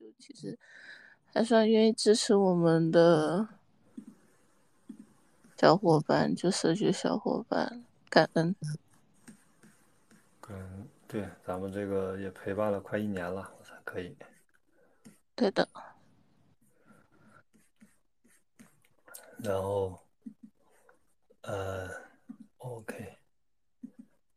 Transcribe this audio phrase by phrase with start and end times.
[0.00, 0.58] 就其实
[1.26, 3.46] 还算愿意支持我们的
[5.58, 8.56] 小伙伴，就社区小伙伴，感恩。
[10.48, 14.16] 嗯，对，咱们这个也陪伴了快一年了，才可以。
[15.34, 15.68] 对的。
[19.36, 20.00] 然后，
[21.42, 21.90] 呃
[22.56, 23.18] ，OK，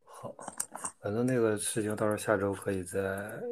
[0.04, 0.36] 好，
[1.04, 3.00] 反正那个事情到时候下周可以再，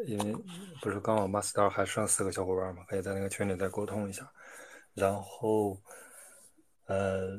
[0.07, 0.33] 因为
[0.81, 4.25] 不是刚好 master 还剩四个小伙伴嘛，可以在那个群里再沟通一下。
[4.93, 5.77] 然后，
[6.85, 7.37] 呃，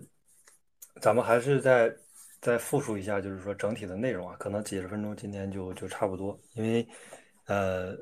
[1.01, 1.91] 咱们还是再
[2.43, 6.87] 再复述一下，就是说整体的内容啊，可能几十分钟今天就就差不多，因为，
[7.47, 7.97] 呃。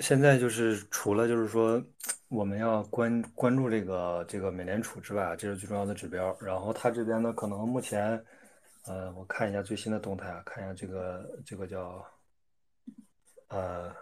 [0.00, 1.84] 现在就是除了就是说
[2.28, 6.36] 我们要关关注这个这个美联储之外，这是最重要的指标。
[6.40, 8.24] 然后它这边呢，可能目前，
[8.88, 12.04] 呃，我看一下最新的动态啊，看一下这个这个叫，
[13.48, 13.94] 呃，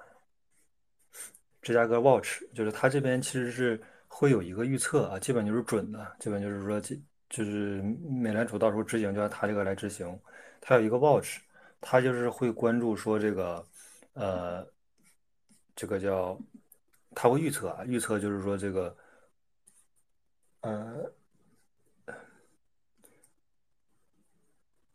[1.61, 6.81] 芝加哥 Watch，就是它这边其实是会有一个预测啊，基本就是准的，基本就是说，
[7.29, 10.19] 就是美联储到时候执行就按它这个来执行。
[10.61, 11.41] 它有一个 Watch，
[11.81, 13.67] 它就是会关注说这个，
[14.15, 14.67] 呃。
[15.79, 16.41] 这个叫，
[17.15, 18.97] 他会预测啊，预测就是说这个，
[20.63, 21.13] 呃，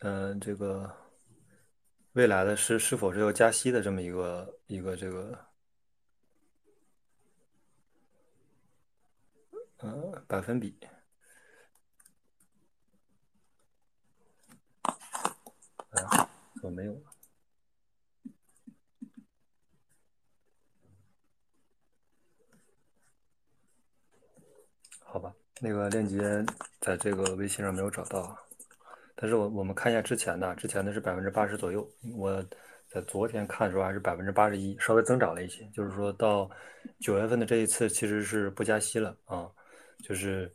[0.03, 0.91] 嗯，这个
[2.13, 5.45] 未来的是是否是要加息的这么一个一个这个，
[9.77, 10.75] 呃，百分比，
[15.91, 16.27] 啊，
[16.59, 16.99] 怎么没有？
[25.03, 26.17] 好吧，那个链接
[26.79, 28.35] 在这个微信上没有找到，
[29.21, 32.43] 但是我我们看一下之前的，之前的是百分之八十左右，我
[32.89, 36.49] 在昨天看的时候还是百分之八十一，稍微增长了一些，就是说到
[36.99, 39.47] 九月份的这一次其实是不加息了啊，
[40.03, 40.51] 就是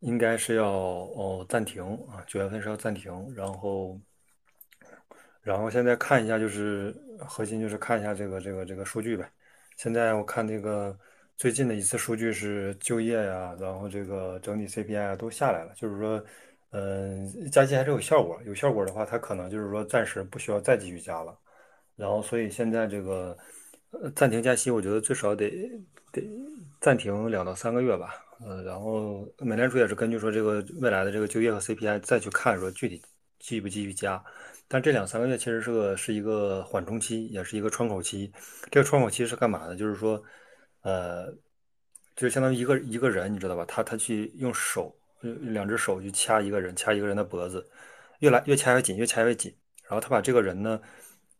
[0.00, 4.00] 应该是要哦暂停啊，九月份是要暂停，然后
[5.40, 9.30] 然后现在看一下就是核心就是看一下这个这个这个数据呗，
[9.76, 10.98] 现在我看这个。
[11.36, 16.24] 最近的一次数据是就业呀，然后这个整体 CPI 啊都下来了，就是说，
[16.76, 21.38] 嗯，加息还是有效果，有效果的话，它可能就是说暂时不需要再继续加了，
[21.94, 23.38] 然后所以现在这个
[24.16, 25.48] 暂停加息，我觉得最少得
[26.10, 26.20] 得
[26.80, 33.00] 暂停两到三个月吧，呃，然后美联储也是根据说这个未来的这个就业和 CPI 再去看说具体
[33.38, 34.20] 继不继续加，
[34.66, 38.32] 但这两三个月其实是个是一个缓冲期，也是一个窗口期，
[38.70, 39.76] 这个窗口期是干嘛的？
[39.76, 40.22] 就是说。
[40.82, 41.34] 呃，
[42.14, 43.64] 就相当于一个一个人，你知道吧？
[43.64, 44.94] 他他去用手，
[45.40, 47.66] 两只手去掐一个人，掐一个人的脖子，
[48.20, 49.54] 越来越掐越紧，越掐越紧。
[49.82, 50.80] 然后他把这个人呢，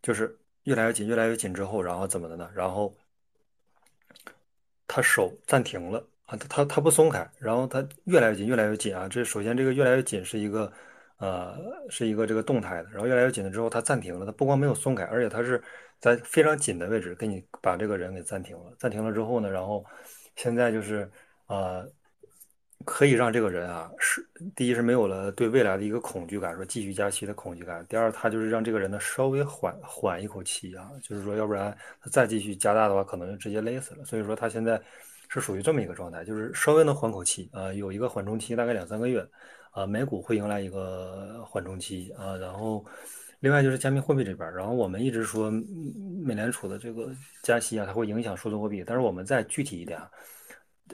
[0.03, 2.51] 就是越来越紧，越来越紧之后，然后怎么的呢？
[2.55, 2.95] 然后
[4.87, 9.09] 他手暂停了啊，他他他不松开，然后他越来越紧，越来越紧啊。
[9.09, 10.73] 这首先这个越来越紧是一个
[11.19, 11.57] 呃
[11.89, 15.63] 是一个这个动态的，然后越来越紧了之后，他暂停了，他不光没有松开，而且他是。
[16.01, 19.83] 在非常紧的位置给你把这个人给暂停了，暂停了之后呢，然后
[20.37, 21.11] 现在就是
[21.47, 21.89] 呃，
[22.85, 34.05] 可以让这个人啊是第一是没有了对未来的一个恐惧感，说继续加息的恐惧感；第二，他就是让这个人呢稍微缓缓一口气啊，就是说要不然他再继续加大的话，可能就直接勒死了。
[34.05, 34.81] 所以说他现在
[35.29, 39.27] 是属于这么一个状态，就是稍微能缓口气啊，有一个缓冲期，大概两三个月
[39.71, 42.85] 啊，美股会迎来一个缓冲期啊，然后。
[43.41, 45.51] 另外就是加密货币这边，然后我们一直说
[46.25, 47.11] 美联储的这个
[47.43, 48.83] 加息啊，它会影响数字货币。
[48.87, 50.11] 但是我们再具体一点啊，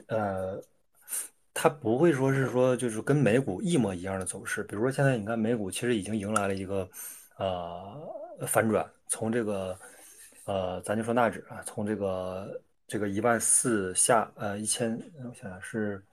[0.07, 0.61] 呃，
[1.53, 4.63] 它不会说是说就是跟美股一模一样的走势。
[4.63, 6.89] 比如说现在你看美股其实已经迎来了一个
[7.37, 7.95] 呃
[8.47, 9.77] 反转，从这个
[10.45, 16.03] 呃咱就说纳指啊，从这个这个一万四下呃一千，我想想是。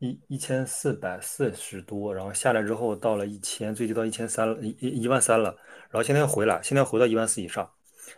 [0.00, 5.50] 一一千四百四十多，然后下来之后到了一千，最低到一千三了，一一一万三了，
[5.90, 7.68] 然后现在又回来，现在回到一万四以上，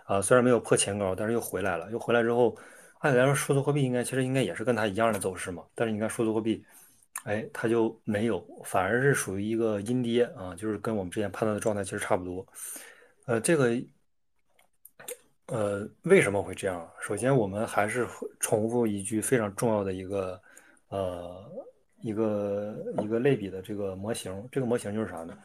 [0.04, 2.54] 啊，虽然没有破前高，但是又回来了，又回来之后，
[3.00, 6.64] 按理来说数字货币应该其实应该也是跟它一样的走势嘛，但是你看数字货币，
[7.24, 12.46] 哎，它就没有，反而是属于一个阴跌啊，就是跟我们之前判断的状态其实差不多，
[13.26, 13.70] 呃，这个，
[15.46, 16.90] 呃，为什么会这样？
[17.00, 18.06] 首先我们还是
[18.38, 20.40] 重复一句非常重要的一个，
[20.88, 21.50] 呃。
[22.02, 25.36] 一个一个类比的这个模型，这个模型就是啥呢？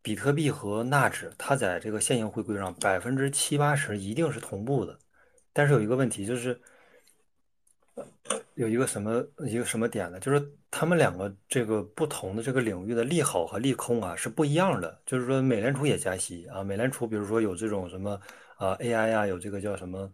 [0.00, 4.98] 比特币和纳指，它在这个线性回归上百分之七八十一定是同步的，
[5.52, 6.58] 但是有一个问题就是，
[8.54, 10.20] 有一个什么一个什么点呢？
[10.20, 10.40] 就是
[10.70, 15.00] 他们两个这个不同的这个领域的利好和利空啊是不一样的。
[15.06, 18.20] 就是说，美联储也加息啊，美联储比如说有这种什么
[18.56, 20.10] 啊 AI 呀，有这个叫什么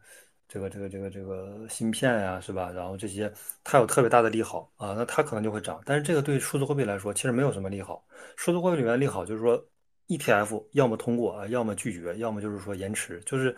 [0.48, 2.70] 这个这个这个这个芯片呀，是吧？
[2.70, 3.32] 然后这些
[3.64, 5.80] 它有特别大的利好啊，那它可能就会涨。
[5.84, 8.04] 但是这个对数字货币来说其实没有什么利好。
[8.36, 9.62] 数字货币里面利好就是说
[10.06, 13.54] ETF 要么通过啊，要么拒绝，要么就是说延迟，就是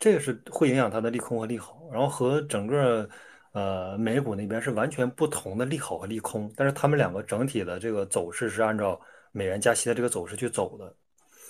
[0.00, 1.88] 这个是会影响它的利空和利好。
[1.92, 3.08] 然后和整个
[3.52, 9.00] 呃美股那边是完全不同的利好和利空，但是他们两个整体的这个走势是按照
[9.30, 10.94] 美元加息的这个走势去走的。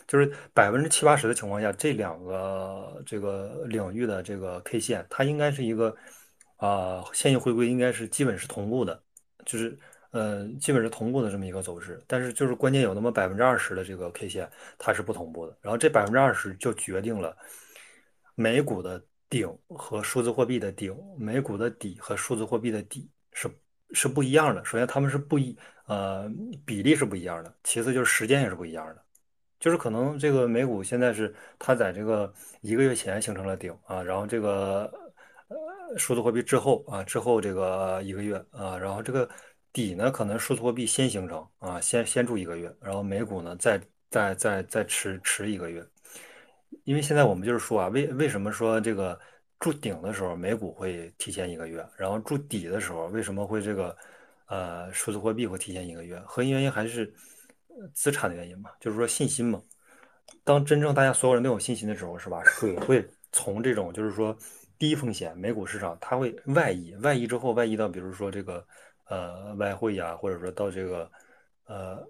[0.09, 5.95] 就是百分之七八十的情况下，这两个这个领域的这个 K 线，它应该是一个
[6.57, 9.01] 啊线性回归，应该是基本是同步的，
[9.47, 9.79] 就是
[10.11, 12.03] 呃基本是同步的这么一个走势。
[12.09, 15.57] 但是就是关键有那么百分之二十的这个 K 线，它是不同步的。
[15.61, 17.37] 然后这百分之二十就决定了
[18.35, 19.01] 美股的
[19.33, 23.51] 顶和数字货币的顶，美股的底和数字货币的底是
[23.95, 24.63] 是不一样的。
[24.63, 25.57] 首先他们是不一
[25.87, 26.31] 呃
[26.67, 29.03] 比例是不一样的，其次就是时间也是不一样的。
[29.59, 32.31] 就是可能这个美股现在是它在这个
[32.61, 34.93] 一个月前形成了顶啊，然后这个
[35.49, 39.27] 呃数字货币之后啊之后这个一个月啊，然后这个
[39.73, 43.81] 底呢可能数字货币先形成啊，先先住一个月，然后美股呢再
[44.11, 45.83] 再再再迟迟一个月，
[46.85, 49.19] 因为现在我们就是说啊，为为什么说这个
[49.61, 53.97] 筑顶的时候美股会提前一个月，然后筑底的时候为什么会这个
[54.47, 56.19] 呃数字货币会提前一个月？
[56.27, 57.13] 核心原因还是。
[57.95, 59.61] 资产的原因嘛，就是说信心嘛。
[60.45, 62.45] 当真正大家所有人都有信心的时候，是吧？
[62.45, 64.37] 水会从这种就是说
[64.79, 68.65] 低风险美股市场，它会外溢，外溢之后外溢到比如说这个
[69.09, 71.11] 呃外汇呀，或者说到这个
[71.65, 72.07] 呃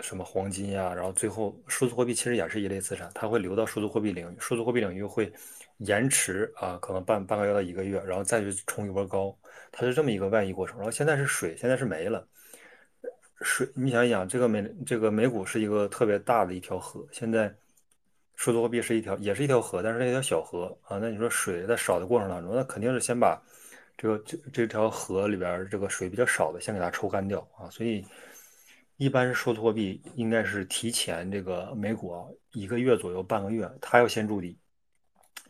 [0.00, 5.32] 什么黄金呀，然后最后数字货币其实也是一类资产，它会流到数字货币领域，数字货币领域会
[5.78, 9.36] 延迟啊，可能半半个月到一个月，然后再去冲一波高，
[9.70, 10.76] 它是这么一个外溢过程。
[10.76, 12.26] 然后现在是水，现在是没了。
[13.40, 17.52] 水，你想一想，这个美这个美股是一个特别大的一条河，现在
[18.36, 20.98] 数字货币是一条，也是一条河，但是是一条小河啊。
[20.98, 23.40] 那你说水在少的过程当中，那肯定是先把
[23.96, 27.68] 这个这这条河里边这个水比较少的先给它抽干掉啊。
[27.68, 28.04] 所以
[28.96, 34.58] 一般数字货币应该是提前这个美股啊一个月左右半个月，它要先筑底。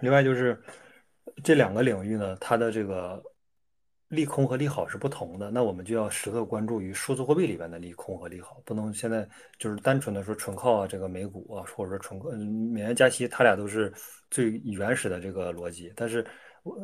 [0.00, 0.60] 另外就是
[1.44, 3.22] 这两个领域呢，它的这个。
[4.12, 9.26] 利空和利好是不同的，那我们就要时刻关注于数字货币里边的利空和利好，不能现在
[9.58, 13.90] 就是单纯的说纯靠这个美股啊，或者说纯嗯美元加息，它俩都是
[14.30, 15.90] 最原始的这个逻辑。
[15.96, 16.22] 但是，
[16.62, 16.76] 我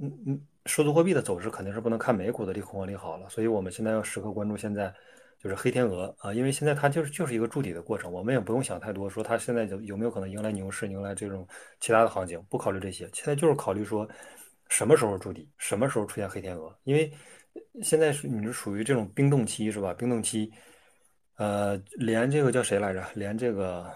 [0.00, 4.92] 嗯嗯，数字货币的走势肯定是不能看美股的利空和利好了，所以我们现在要时刻关注现在
[5.46, 11.46] 就是黑天鹅啊，因为现在它就是就是一个筑底的过程，我们也不用想太多，说它现在就有没有可能迎来牛市，迎来这种
[11.78, 14.08] 其他的行情，不考虑这些，现在就是考虑说。
[14.68, 15.48] 什么时候筑底？
[15.58, 16.76] 什么时候出现黑天鹅？
[16.82, 17.12] 因为
[17.84, 19.94] 现在是你是属于这种冰冻期，是吧？
[19.94, 20.50] 冰冻期，
[21.36, 23.00] 呃，连这个叫谁来着？
[23.14, 23.88] 连这个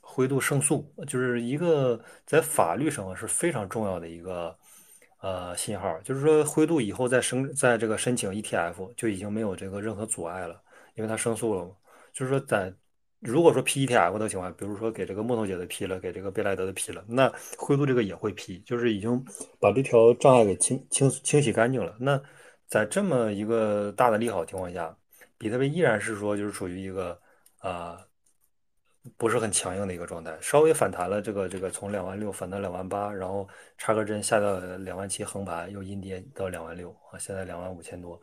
[0.00, 4.56] 灰度胜诉，就是一个在法律上是非常重要的一个
[5.20, 10.58] 呃信号，就是说灰度以后再申在这个申请 ETF 就已经没有这个任何阻碍了，
[10.98, 11.70] 因为他胜诉了嘛。
[12.12, 12.70] 就是说在。
[13.20, 17.28] 如果说批 ETF 的情况，比如说给这个木头姐的批了，给这个贝莱德的批了，那
[17.58, 19.20] 灰度这个也会批，就是已经
[19.58, 21.96] 把这条障碍给清清清洗干净了。
[21.98, 22.22] 那
[22.68, 24.96] 在这么一个大的利好情况下，
[25.36, 27.20] 比特币依然是说就是属于一个
[27.58, 27.98] 啊
[29.16, 33.48] 不是很强硬的一个状态，稍微反弹了，这个这个从两万六反到两万八，然后
[33.78, 38.20] 插根针下到两万七横盘，又阴跌到两万六啊，现在两万五千多，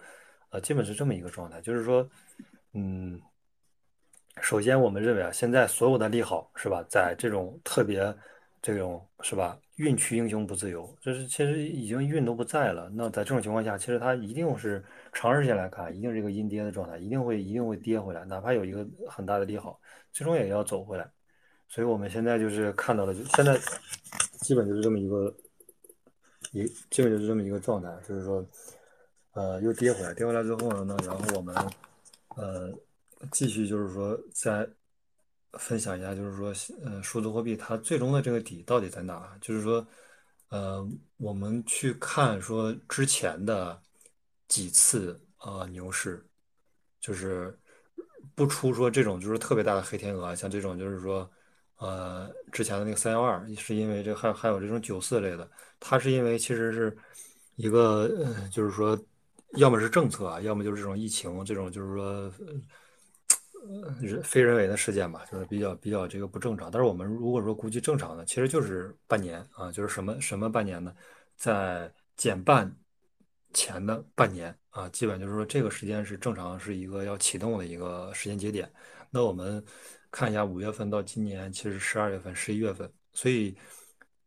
[0.47, 2.07] 啊，基本是这么一个状态，就是说，
[2.75, 3.19] 嗯。
[4.41, 8.13] 首先，我们认为啊，现在所有的利好是吧，在这种特别
[8.61, 12.91] 这种是吧，运趋英雄不自由，就是其实已经运都不在了。
[12.93, 19.79] 那在这种情况下，其实它一定是长时间来看，一定是一个阴跌的状态，一定会一定会跌回来，哪怕有一个很大的利好，
[20.11, 21.09] 最终也要走回来。
[21.69, 23.57] 所以我们现在就是看到的，就现在
[24.41, 25.33] 基本就是这么一个
[26.51, 28.45] 一，基本就是这么一个状态，就是说，
[29.31, 31.55] 呃，又跌回来，跌回来之后呢，然后我们
[32.35, 32.71] 呃。
[33.31, 34.69] 继续就是说，再
[35.53, 39.35] 分享一下，就是说，呃，数字货币它最终的这个底到底在哪？
[39.41, 39.87] 就是说，
[40.49, 40.85] 呃，
[41.17, 43.81] 我们去看说之前的
[44.49, 46.23] 几次啊牛市，
[46.99, 47.57] 就是
[48.35, 51.27] 不出说这种就是特别大的黑天鹅，像这种就是说，
[51.77, 55.49] 呃，之前的那个三幺二，是因为这还还有这种九四类的，
[55.79, 56.95] 它是因为其实是
[57.55, 58.99] 一个呃，就是说，
[59.57, 62.31] 要么是政策啊，要么就是这种疫情，这种就是说。
[63.99, 66.69] 人非人为的事件吧，就是比较比较这个不正常。
[66.69, 70.93] 但是我们如果说估计正常的，其实就是半年啊，就是什么什么半年呢？
[71.35, 72.71] 在减半
[73.55, 78.71] 前的半年啊，基本就是说这个时间是正常是一个要启动的一个时间节点。
[79.09, 79.63] 那我们
[80.11, 83.57] 看一下五月份到今年，其实十二月份、十一月份，所以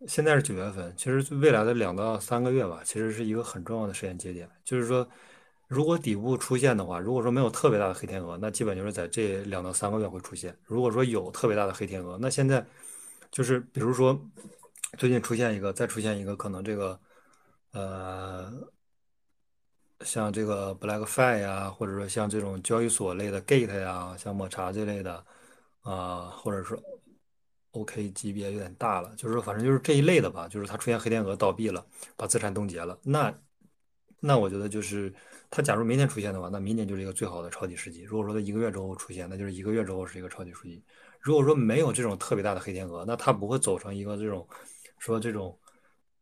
[0.07, 4.49] 现在是九月份，其实未来的两到三个月吧，其实是一个很重要的时间节点。
[4.65, 5.07] 就是说，
[5.67, 10.57] 如果底部出现的话，如果说没有特别大的黑天鹅，那基本就是在这两到三个月会出现。
[10.65, 12.65] 如果说有特别大的黑天鹅，那现在
[13.31, 14.19] 就是比如说
[14.97, 17.01] 最近出现一个，再出现一个，可能这个
[17.73, 18.53] 呃，
[20.03, 25.25] 像这个 BlackFi 呀，或者说像这种交易所类的 Gate 呀，像抹茶这类的
[25.83, 26.79] 啊，或者说。
[27.73, 31.85] OK 级别有点大了，就是说，反正就是这一类的吧，就是它出现黑天鹅倒闭了，
[32.17, 32.99] 把资产冻结了。
[33.03, 33.33] 那
[34.21, 35.13] 那我觉得就是
[35.51, 38.03] 它假如明天出现的话，那明年就是一个最好的抄底时机。
[38.03, 40.83] 如果说它一个月之后出现，那就是一个月之后是一个抄底时机。
[41.21, 44.49] 如果说没有这种特别大的黑天鹅，那它不会走成一个这种
[44.99, 45.57] 说这种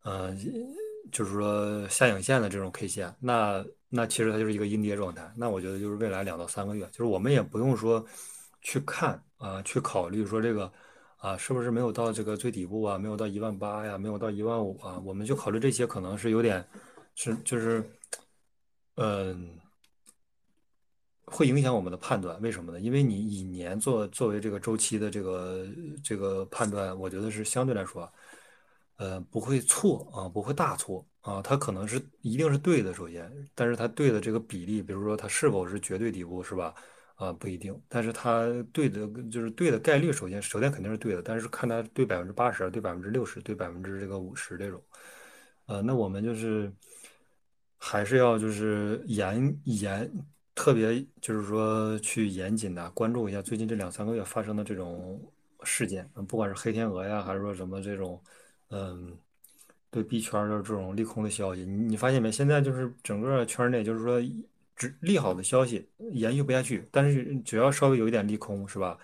[0.03, 0.35] 呃，
[1.11, 3.15] 就是说下影线的这种 K 线。
[3.19, 5.31] 那那其实它就是一个阴跌状态。
[5.35, 8.05] 那我觉得就是未来两到三个月，就是我们也不用说
[8.61, 10.69] 去看啊，去考虑说这个。
[11.17, 12.97] 啊，是不是没有到这个最底部啊？
[12.97, 13.97] 没有到一万八呀？
[13.97, 14.99] 没有到一万五啊？
[15.03, 16.63] 我们就考虑这些，可能是有点，
[17.15, 17.83] 是就是，
[18.95, 19.57] 嗯，
[21.25, 22.39] 会影响我们的判断。
[22.41, 22.79] 为什么呢？
[22.79, 25.65] 因为你以年做作为这个周期的这个
[26.03, 28.11] 这个判断，我觉得是相对来说，
[28.97, 31.41] 呃，不会错啊，不会大错啊。
[31.41, 36.75] 它可能是一定是对的，首先，但是它对的这个比例，比如说它是否是绝对底部，是吧？
[37.17, 44.79] 啊，不一定，但是它对的，就是对的概率，首先首先肯定是对的，但是看它对百分之八十，对百分之六十，对百分之这个五十这种，
[45.65, 46.71] 呃，那我们就是
[47.79, 50.11] 还是要就是严严
[50.53, 55.19] 特别就是说去严谨的关注一下最近这两三个月发生的这种
[55.63, 58.21] 事件，不管是黑天鹅呀，还是说什么这种，
[58.69, 59.17] 嗯，
[59.89, 62.31] 对币圈的这种利空的消息，你发现没？
[62.31, 64.21] 现在就是整个圈内就是说。
[64.77, 68.95] 只利好的消息延续不下去，但是只要稍微有一点利空，是吧？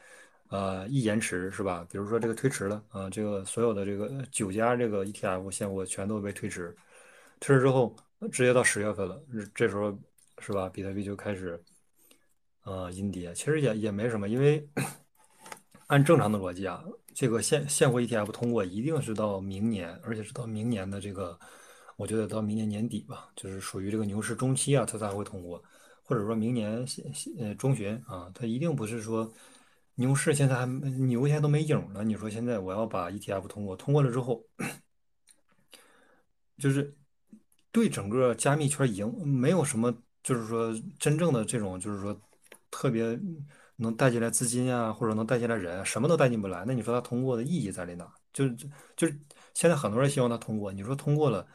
[0.50, 1.84] 呃，一延迟，是吧？
[1.90, 6.76] 比如说这个推迟了，啊，这个所有的这个九家这个 ETF 现货全都被推迟，
[7.40, 7.96] 推迟之后
[8.32, 9.20] 直接到十月份了，
[9.56, 9.98] 这时候
[10.38, 10.70] 是吧？
[10.70, 11.60] 比特币就开始
[12.66, 14.70] 呃阴跌，其实也也没什么，因为
[15.88, 16.84] 按正常的逻辑啊，
[17.16, 21.40] 这个现现货 ETF 通过一定是到明年，而且是到明年的这个。
[21.96, 25.64] 我觉得到明年年底吧，就是属于这个牛市中期啊，它才会通过，
[26.04, 26.84] 或者说明年
[27.40, 29.32] 呃中旬啊，它一定不是说
[29.96, 30.66] 牛市现在还
[31.08, 32.04] 牛现在都没影了。
[32.04, 34.44] 你说现在我要把 ETF 通过，通过了之后，
[36.58, 36.96] 就是
[37.72, 42.20] 对整个加密圈已经没有什么，就是说真正的这种，就是说
[42.72, 43.20] 特别
[43.76, 46.64] 能带进来资金啊，或者能带进来人，什么都带进不来。
[46.66, 48.12] 那你说它通过的意义在哪？
[48.34, 48.56] 就是
[48.96, 49.20] 就是
[49.54, 51.48] 现在很多人希望它通过，你说通过了。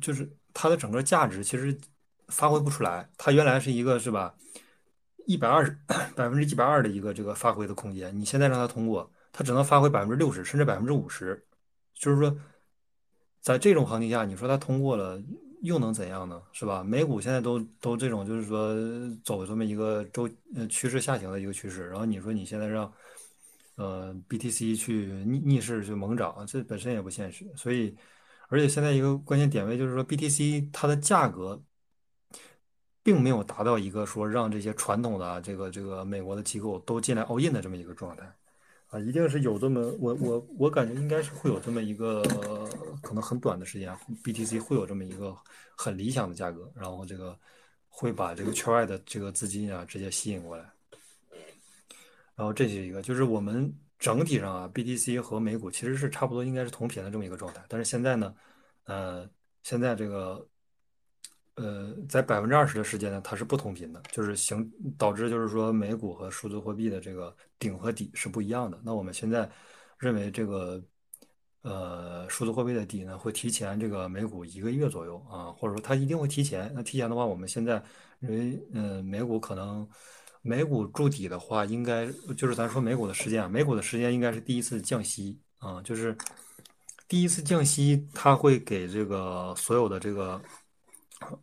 [0.00, 1.78] 就是它的整个价值其实
[2.28, 4.34] 发挥不出来，它原来是一个是吧，
[5.26, 5.70] 一百二十
[6.16, 11.46] 百分之一百二的一个这个发挥的空间，你现在让它通过，它只能发挥百分之六十甚至百分之五十，
[11.94, 12.36] 就是说，
[13.40, 15.22] 在这种行情下，你说它通过了
[15.62, 16.42] 又能怎样呢？
[16.52, 16.82] 是吧？
[16.82, 18.74] 美股现在都都这种就是说
[19.22, 22.92] 走这么一个周呃趋势下行的一个趋势，然后你说你现在让
[23.76, 27.94] 呃 BTC 去逆逆势去猛涨，这本身也不现实，所以。
[28.54, 31.60] 而且现在一个关键点位就是说，BTC 它的价格
[33.02, 38.32] 并没有达到一个说让这些传统的这个这个美国的机构都进来 all in 的这么一个状态
[38.90, 42.22] 啊，一定是有这么我我我感觉应该是会有这么一个
[43.02, 43.92] 可能很短的时间
[44.22, 45.36] ，BTC 会有这么一个
[45.76, 47.36] 很理想的价格，然后这个
[47.88, 50.64] 会把这个圈外的这个资金啊直接吸引过来，
[52.36, 53.74] 然后这是一个就是我们。
[54.04, 57.64] 整体上啊，BTC 和美股其实是差不多，应该是同频的这么一个状态。
[57.70, 58.34] 但是现在呢，
[58.84, 59.26] 呃，
[59.62, 60.46] 现在这个，
[61.54, 68.78] 呃，在百分之二十的时间呢，它是不同频的，就是形导致就是说美股和数字货币的这个顶和底是不一样的。
[68.84, 69.50] 那我们现在
[69.96, 70.84] 认为这个，
[71.62, 76.70] 呃，数字货币的底呢会提前这个美股一个月左右啊，或者说它一定会提前。
[76.74, 77.82] 那提前的话，我们现在
[78.20, 79.88] 认为，嗯，美股可能。
[80.46, 86.14] 美股筑底的话，应该就是咱说美股的时间啊，美股的时间应该是第一次降息啊，就是
[87.08, 90.38] 第一次降息，它会给这个所有的这个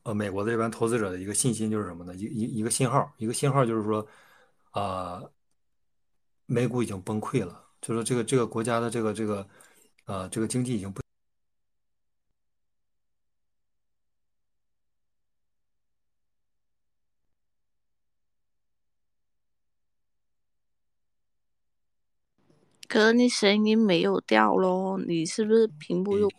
[0.04, 2.14] 呃美国的这边投资者的一个信心就是什么呢？
[2.16, 4.06] 一一一个信号，一个信号就是说
[4.70, 5.24] 啊，
[6.46, 9.48] 美股已经崩溃了，就是说这个这个国家的这个这个
[10.06, 11.01] 啊这个经济已经不。
[22.92, 25.00] 哥，你声音没有掉咯？
[25.08, 26.30] 你是不是屏幕又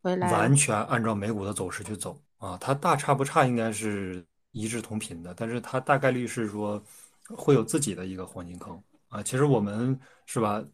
[0.00, 0.32] 回来？
[0.32, 5.34] 完全按照美股的走势去走啊，它大差不差，应该是一致同频的。
[5.36, 6.82] 但是它大概率是说
[7.28, 9.22] 会有自己的一个黄金坑啊。
[9.22, 10.64] 其实我们是吧？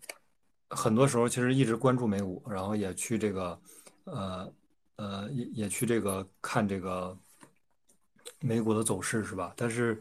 [0.70, 3.60] 很多时候其实一直关注美股，然后也去这个，
[4.04, 4.52] 呃
[4.94, 7.18] 呃，也也去这个看这个
[8.38, 9.52] 美股的走势，是吧？
[9.56, 10.00] 但是。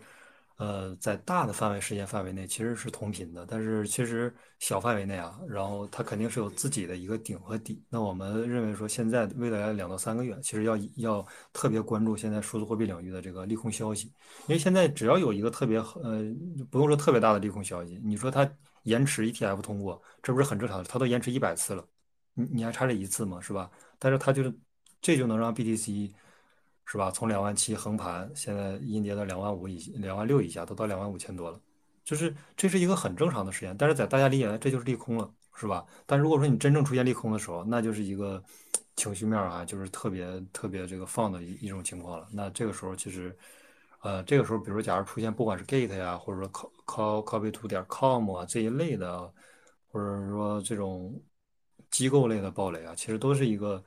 [0.58, 7.84] 呃，在大的范围时间范围内其实是同频的，但是其实小范围内啊，然后它肯定是有自己的一个顶和底。
[7.90, 11.24] 那我们认为说，现在未来两到三个月，其实要要
[11.54, 14.08] 特别关注现在数字货币领域的这个利空消息，
[14.48, 16.24] 因为现在只要有一个特别呃，
[16.72, 18.50] 不用说特别大的利空消息，你说它
[18.82, 20.84] 延迟 ETF 通过，这不是很正常？
[20.86, 21.88] 它都延迟一百次了，
[22.34, 23.40] 你你还差这一次吗？
[23.40, 23.70] 是吧？
[24.00, 24.52] 但是它就是
[25.02, 26.12] 这就能让 BTC。
[26.90, 27.12] 是吧？
[27.12, 31.60] 从两万七横盘，现在阴跌到两万五以两万六以下，都到两万五千多了，
[32.06, 33.76] 就是这是一个很正常的时间。
[33.78, 35.86] 但是在大家理解来，这就是利空了，是吧？
[36.06, 38.42] 但如果说你真正出现利空的时候，那就是一个
[38.96, 42.26] 情绪面啊，就是特别特别这个放的一种情况了。
[42.32, 43.38] 那这个时候其实，
[44.02, 49.30] 呃，这个时候，比如假如出现不管是 Gate 呀，或者说 Call Call Copy To 点 Com 啊这一类的，
[49.92, 51.22] 或者说这种
[51.92, 53.84] 机构类的暴雷啊，其实都是一个。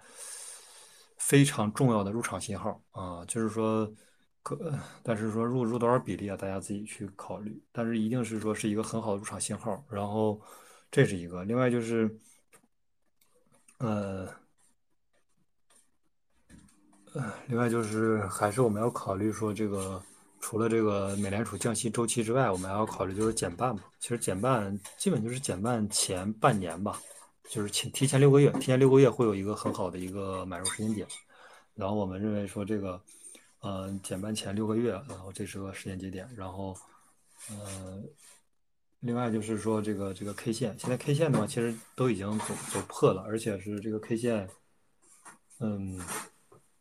[1.31, 3.89] 非常重要的入场信号啊，就是说，
[4.43, 4.59] 可
[5.01, 7.63] 但是说入入多少比例啊，大家自己去考虑。
[7.71, 9.81] 但是一定是说是一个很好的入场信号。
[9.89, 10.41] 然后
[10.91, 12.19] 这是一个，另外就是，
[13.79, 14.29] 呃，
[17.15, 20.03] 呃，另外就是还是我们要考虑说这个，
[20.41, 23.85] 除了这个美联储降息周期之外，我们还要考虑就是减半嘛。
[24.01, 27.01] 其实减半基本就是减半前半年吧。
[27.51, 31.05] 就是前提前六个月，提前六个月会有一个很好的一个买入时间点，
[31.75, 33.03] 然后我们认为说这个，
[33.59, 36.77] 呃，减半前六个月，然后这是个时间节点，然后，
[37.49, 38.01] 呃，
[39.01, 44.49] 另外就是说这个这个 K 线，现在 K 线的话其实都已经走走破了，而且是这个 K 线，
[45.59, 46.01] 嗯，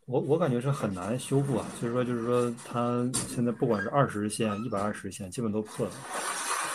[0.06, 5.92] 我我感觉是很难修复啊，就是说就是说它现在不管是二十日线、一百二十日线，基本都破了，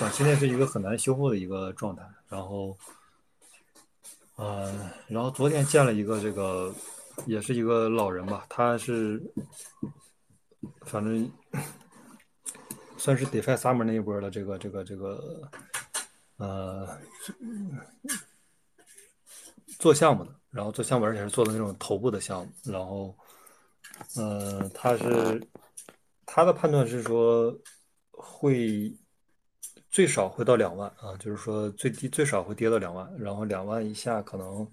[0.02, 2.78] 啊，现在是一个很难修复的一个状态，然后。
[4.36, 6.74] 呃，然后昨天见了一个这个，
[7.26, 9.22] 也是一个老人吧，他是，
[10.82, 11.32] 反正
[12.98, 15.50] 算是 DeFi Summer 那一波的这个这个这个，
[16.38, 17.00] 呃，
[19.80, 23.16] 做项目的，然后做项目而且是做的那种头部的项目，然后，
[24.18, 25.42] 呃，他是
[26.26, 27.58] 他的判断是说
[28.12, 28.94] 会。
[29.96, 34.70] 最少会到两万啊，就是说最低最少会跌到两万，然后两万以下可能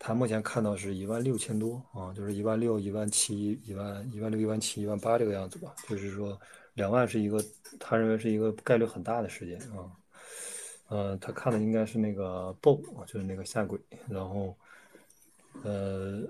[0.00, 5.72] 他目前看到是一万六千多啊，就是一万六、一万七、一万一万六、一万七、一万八这个样子吧。
[5.88, 6.36] 就是说
[6.74, 7.40] 两万是一个
[7.78, 9.86] 他认为是一个概率很大的时间啊。
[10.88, 14.56] 呃，他看的应该是那个 BO，就是那个下轨，然后
[15.62, 16.24] 呃。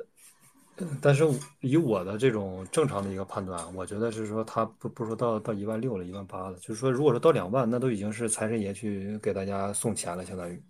[1.01, 1.25] 但是
[1.61, 10.63] 以我的这种正常的一个判断，我觉得是说他不不说到到一万六了，一万八了，就是说如果说到两万，那都已经是财神爷去给大家送钱了，相当于，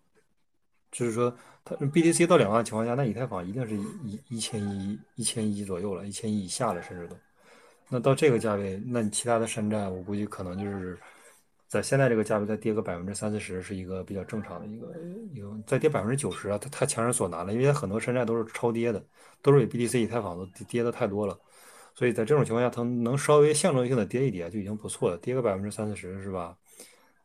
[0.91, 7.17] 就是说它 BTC 到两万的情况下，那以太坊一定是一一千一一千一左右了，一千一以下了，甚至都，
[7.89, 10.99] 那到这个价位，那你其他的山寨，我估计可能就是。
[11.69, 14.91] 在现在这个价位再跌个百分之三四十是一个比较正常的一个
[15.35, 19.05] 一个，再跌百分之九十啊，它太强人所难了，因为很多山寨都是超跌的，
[19.43, 21.39] 都是比 BTC、以太坊都跌的太多了，
[21.95, 26.57] 所以在这种情况下，它能稍微象征性的跌一跌就已经不错了，跌个百分之三四十是吧？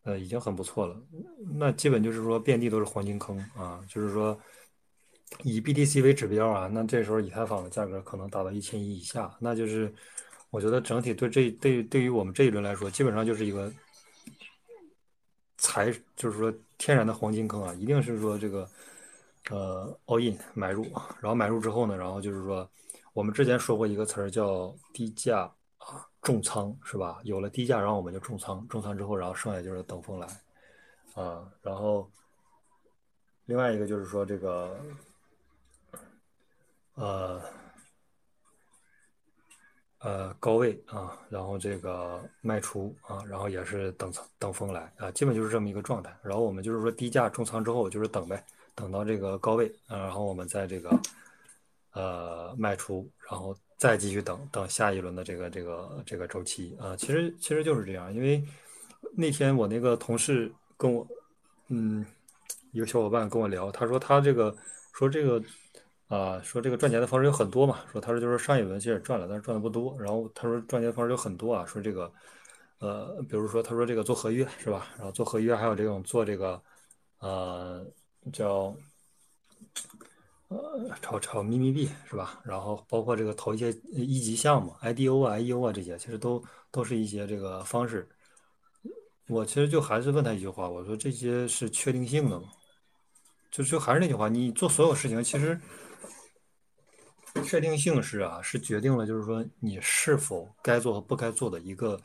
[0.04, 1.02] 呃，已经很不错了。
[1.56, 4.38] 那基本就是说遍地都是黄金坑啊，就是说
[5.44, 9.94] 以 BTC 为指标啊，那这时候以太坊的价格可能达到一千一以下，那就是
[10.50, 13.72] 我觉得整体对这对对于我们这一轮来说，基本上就是一个。
[15.64, 18.70] 才就是说天然的黄金坑啊，一定是说这个
[19.50, 20.84] 呃 all in 买入，
[21.22, 22.70] 然后买入之后呢，然后就是说
[23.14, 27.22] 我们之前说过一个词儿叫低价啊重仓是吧？
[27.24, 30.28] 有了低价，然后我们就重仓，重仓之后，然后剩下就是等风来
[31.16, 31.50] 啊。
[31.62, 32.12] 然后
[33.46, 34.78] 另外一个就是说这个
[36.96, 37.42] 呃。
[40.04, 46.14] 呃，高位啊，然后这个卖出啊，然后也是等等风来啊，基本就是这么一个状态。
[46.22, 48.44] 然后我们就是说低价重仓之后就是等呗，
[48.76, 51.00] 等到这个高位，然后我们再这个
[51.94, 56.98] 呃卖出，然后再继续等等下一轮的这个这个这个周期啊。
[56.98, 58.44] 其实其实就是这样，因为
[59.16, 61.08] 那天我那个同事跟我，
[61.70, 62.06] 嗯，
[62.74, 64.54] 一个小伙伴跟我聊，他说他这个
[64.92, 65.42] 说这个。
[66.14, 69.98] 啊，说这个赚钱的方式有很多嘛，说他说就是上一轮其实赚了，但是赚的不多。
[70.00, 72.12] 然后他说赚钱的方式有很多啊，说这个，
[72.80, 74.88] 呃，比如说他说这个做合约是吧？
[74.96, 76.62] 然后做合约还有这种做这个，
[77.20, 77.84] 呃，
[78.32, 78.76] 叫，
[80.50, 82.40] 呃，炒炒咪咪币是吧？
[82.44, 88.08] 然后包括这个投一些一级项目，IDO 啊、IEO 啊这些，其实都都是一些这个方式。
[89.30, 92.50] 我其实就还是问他一句话，我说这些是确定性的吗？
[93.50, 95.60] 就就还是那句话，你做所有事情，其实
[97.44, 102.00] 确定性是啊，是决定了就是说你是否该做和不该做的一个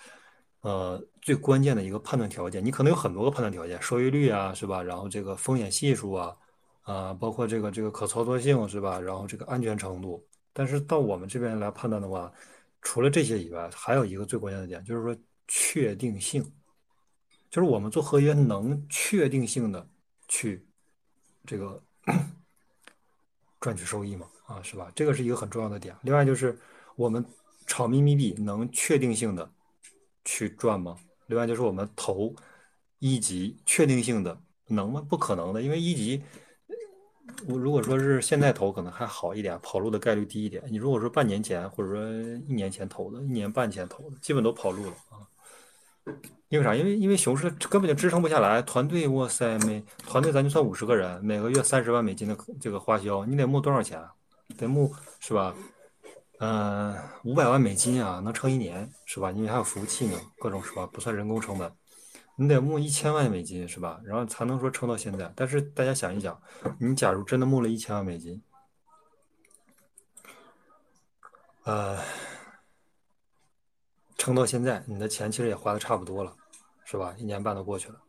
[0.62, 2.64] 呃最关键的一个判断条件。
[2.64, 4.82] 你可能有很多个判断条件，收益率啊，是吧？
[4.82, 6.36] 然后这个风险系数啊，
[6.82, 8.98] 啊，包括这个这个可操作性是吧？
[8.98, 10.26] 然后这个安全程度。
[10.52, 12.32] 但是到我们这边来判断的话，
[12.82, 16.42] 除了这些以外，还有一个最关键的点，就是说确定性，
[17.50, 19.86] 就是我们做合约能确定性的
[20.26, 20.66] 去
[21.46, 21.80] 这个
[23.60, 24.26] 赚取收益吗？
[24.48, 24.90] 啊，是吧？
[24.94, 25.94] 这个是一个很重要的点。
[26.02, 26.58] 另外就是
[26.96, 27.24] 我们
[27.66, 29.48] 炒咪咪币能确定性的
[30.24, 30.96] 去赚吗？
[31.26, 32.34] 另外就是我们投
[32.98, 35.04] 一级确定性的能吗？
[35.06, 36.22] 不可能的，因为一级。
[37.46, 40.62] 我如果说是现在投可能还好一点，跑路的概率低一点。
[40.70, 42.02] 你如果说半年前或者说
[42.48, 45.20] 一年前投的，一年半前投的，基本都跑路了啊。
[46.48, 46.74] 因为啥？
[46.74, 48.62] 因为因为熊市根本就支撑不下来。
[48.62, 54.02] 团队，哇塞，每团队咱就算五十个人，每个月三十万美金的这个花销，你得募多少钱？
[54.56, 55.54] 得募是吧？
[56.40, 59.30] 嗯，五百万美金啊，能撑一年是吧？
[59.32, 60.86] 因为还有服务器呢，各种是吧？
[60.86, 61.72] 不算人工成本。
[62.36, 64.00] 你得募一千万美金是吧？
[64.04, 65.32] 然后才能说撑到现在。
[65.34, 66.40] 但是大家想一想，
[66.78, 68.40] 你假如真的募了一千万美金，
[71.64, 71.98] 呃，
[74.16, 76.32] 撑到现在，你的钱其实也花的差不多了，
[76.84, 77.12] 是吧？
[77.18, 78.00] 一年半都过去了，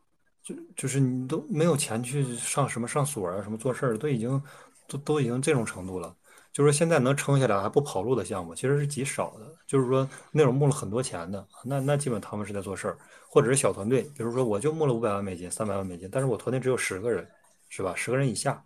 [0.44, 4.40] 就就是你都没有钱去上什么上所啊，什么做事儿，都已经
[4.86, 6.16] 都都已经这种程度了。
[6.52, 9.54] 就是说现在能撑下来还不跑路的项目，其实是极少的。
[9.66, 14.02] 就是说那种募了很多钱的，那那基本他们是在做事儿，或者是小团队。
[14.16, 17.26] 比如说我就募了五百万美金、三百万美金，但是我团队只有十个人，
[17.68, 17.94] 是吧？
[17.94, 18.62] 十个人以下，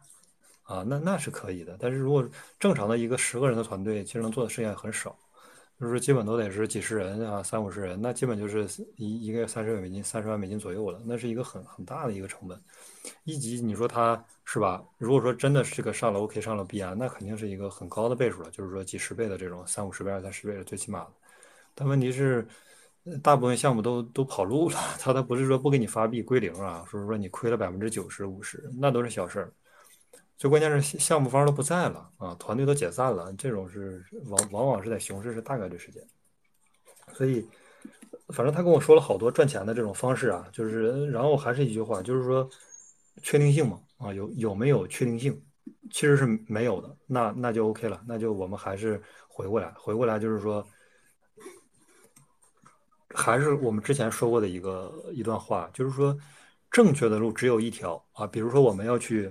[0.63, 1.77] 啊，那那是可以的。
[1.79, 2.27] 但是如果
[2.59, 5.15] 正常的一个十个人的团队，其实能做的事情也很少，
[5.79, 8.67] 就是基本都得是几十人啊，三五十人，那基本就是
[8.97, 12.59] 一一个月三十万美金、三十万美金左右了，那是一个很很大的一个成本。
[13.25, 14.83] 一级你说它是吧？
[14.99, 21.11] 如果说真的是个上了 OK 上了币啊，那肯定是一个很高的倍数了，就是说几十倍的这种三五十倍、二三十倍的最起码的。
[21.75, 22.47] 但问题是，
[23.23, 29.53] 大部分项目都都跑路了， 他他不是说不给你发币归零啊，说是说你亏了百分之九十五十，那都是小事儿。
[30.37, 36.03] 最关键是项目方都不在了啊，团队都解散了，这种是往往往是在熊市是大概率事件。
[37.13, 37.47] 所以，
[38.29, 42.49] 反正他跟我说了好多赚钱的这种方式啊，就是然后还是一句话，就是说。
[43.23, 45.41] 确定性嘛，啊，有有没有确定性？
[45.91, 50.67] 其实是没有的，那那就 OK 了，那就我们还是回过来，回过来就是说，
[53.15, 56.17] 还是我们之前说过的一个一段话，就是说，
[56.71, 58.27] 正确的路只有一条啊。
[58.27, 59.31] 比如说我们要去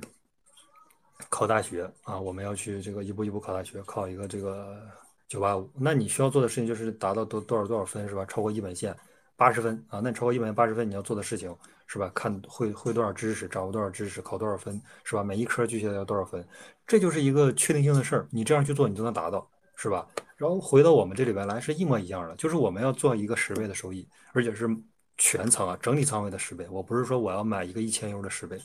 [1.30, 4.82] 考大学啊，我们要去这个一步一步考大学，考一个这个
[5.28, 8.26] 九八五，那你需要做的事情就是达到多多少多少分是吧？
[8.26, 8.96] 超过一本线
[9.36, 11.56] 八十分啊，那你超过一本线八十分，你要做的事情。
[11.86, 12.10] 是吧？
[12.16, 15.24] 看会会多少知识，掌握多少知识，考多少分，是吧？
[15.24, 16.44] 每一科具体要多少分，
[16.88, 18.28] 这就是一个确定性的事儿。
[18.32, 20.08] 你这样去做，你就能达到，是吧？
[20.36, 24.68] 然后回到我们这里边来，是一模一样的，就是我们要做一个十倍的收益，而且是
[25.18, 26.68] 全仓啊，整体仓位的十倍。
[26.72, 28.60] 我不是说我要买一个一千 U 的十倍，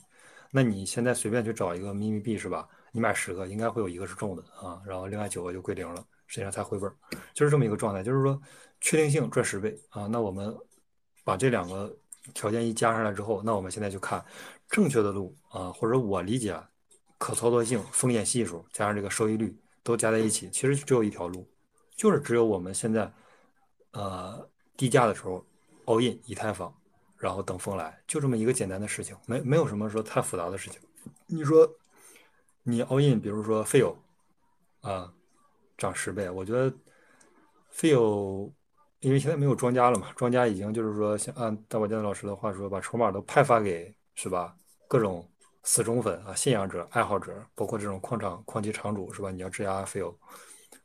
[0.51, 2.67] 那你现在随便去找一个咪咪币，是吧？
[2.93, 6.89] 你买十个，应该会有一个是中的啊，然后另外九个就归零了，实际上才回本，
[7.35, 8.05] 就是这么一个状态。
[8.05, 8.41] 就是说，
[8.81, 10.57] 确定性赚十倍啊，那我们
[11.25, 11.93] 把这两个。
[12.35, 14.23] 条件一加上来之后，那我们现在就看
[14.69, 16.55] 正确的路啊，或者我理解
[17.17, 21.51] 可操作性、风险系数加上这个收益率都加在一起，其实只有一条路，
[21.97, 23.11] 就是只有我们现在
[23.93, 25.43] 呃低价的时候
[25.87, 26.71] all in 以太坊，
[27.17, 30.79] 然后等风来，就这么一个简单的事情，没没有什么说太复杂的事情。
[31.27, 31.67] 你说
[32.63, 33.97] 你 all in，比如说 fail
[34.83, 35.11] 啊
[35.79, 36.71] 涨十倍，我觉得
[37.73, 38.53] fail。
[39.01, 44.57] 因为现在没有庄家了嘛，庄家已经就是说，像按大宝剑老师的话说，把筹码都派发给是吧？
[44.89, 45.25] 各种
[45.63, 49.31] 死忠粉啊、信仰者、爱好者，包括这种矿场、矿机场主是吧？
[49.31, 50.13] 你要质押 feel，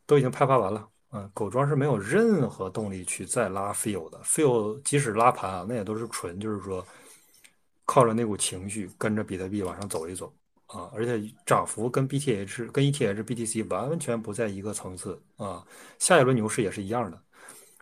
[0.05, 0.87] 都已经派发完了。
[1.09, 6.85] 嗯，狗庄是没有任何动力去再拉 feel 的，feel 即使拉盘啊，那也都是纯就是说，
[7.83, 10.31] 靠着那股情绪跟着比特币往上走一走
[10.73, 15.63] 啊，而且涨幅跟 BTH、跟 ETH、BTC 完全不在一个层次啊。
[15.99, 17.21] 下一轮牛市也是一样的。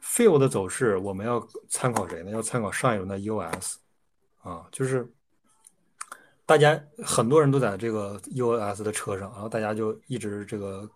[0.03, 2.31] Feel 的走势，我们要参考谁呢？
[2.31, 3.75] 要参考上一轮的 EOS，
[4.41, 5.07] 啊，就是
[6.45, 10.89] 大家很多人都在这个 EOS 的车上，然后大家就一直这个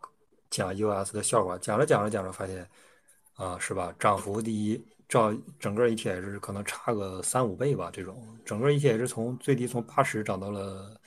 [0.50, 2.68] 讲 EOS 的笑话，讲着讲着讲着发现，
[3.36, 3.94] 啊，是吧？
[3.98, 11.00] 涨幅第一，照整个 ETH 可能差个三五倍吧，这种整个 ETH 从最低从八十涨到了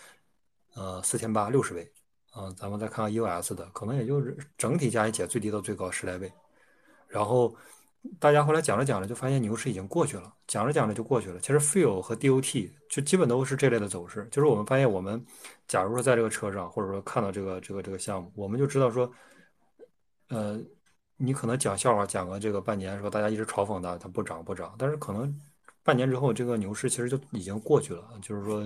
[0.79, 1.91] 呃四千八六十倍，
[2.31, 6.33] 啊，咱们再看看 EOS 的，可能也就是整体加一起最低到最高十来倍，
[7.09, 7.55] 然后。
[8.21, 11.41] 大家后来讲着讲着就发现牛市已经过去了，讲着讲着就过去了。
[11.41, 14.27] 其实 feel 和 DOT 就基本都是这类的走势。
[14.31, 15.23] 就是我们发现，我们
[15.67, 19.13] 假如说在这个车上，或者说看到这个这个这个项目，我们就知道说，
[20.29, 20.59] 呃，
[21.17, 25.37] 你可能讲笑话讲个这个半年，说大家一直嘲讽它，它不涨不涨，但是可能
[25.83, 28.09] 半年之后，这个牛市其实就已经过去了。
[28.23, 28.61] 就是说，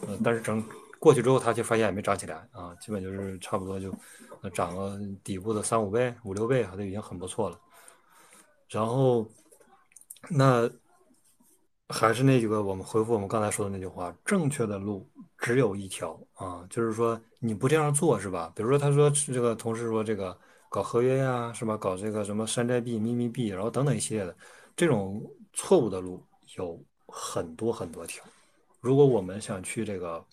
[0.00, 0.62] 呃，但是整
[1.04, 3.94] 过去之后，它就发现也没涨起来啊，基本就是差不多就
[4.54, 7.60] 涨了底部的三五倍、五六倍，它就已经很不错了。
[8.70, 9.28] 然后，
[10.30, 10.66] 那
[11.90, 18.50] 还是那几个，我们回复我们刚才说的那句话：正确的路只有一条啊，就是说你不这样做是吧？
[18.56, 20.34] 比如说他说这个同事说这个
[20.70, 21.76] 搞合约呀，是吧？
[21.76, 24.34] 搞这个什么山寨币、秘密币，然后等等一系列的
[24.74, 26.24] 这种错误的路
[26.56, 28.24] 有很多很多条。
[28.80, 30.24] 如果我们想去这个，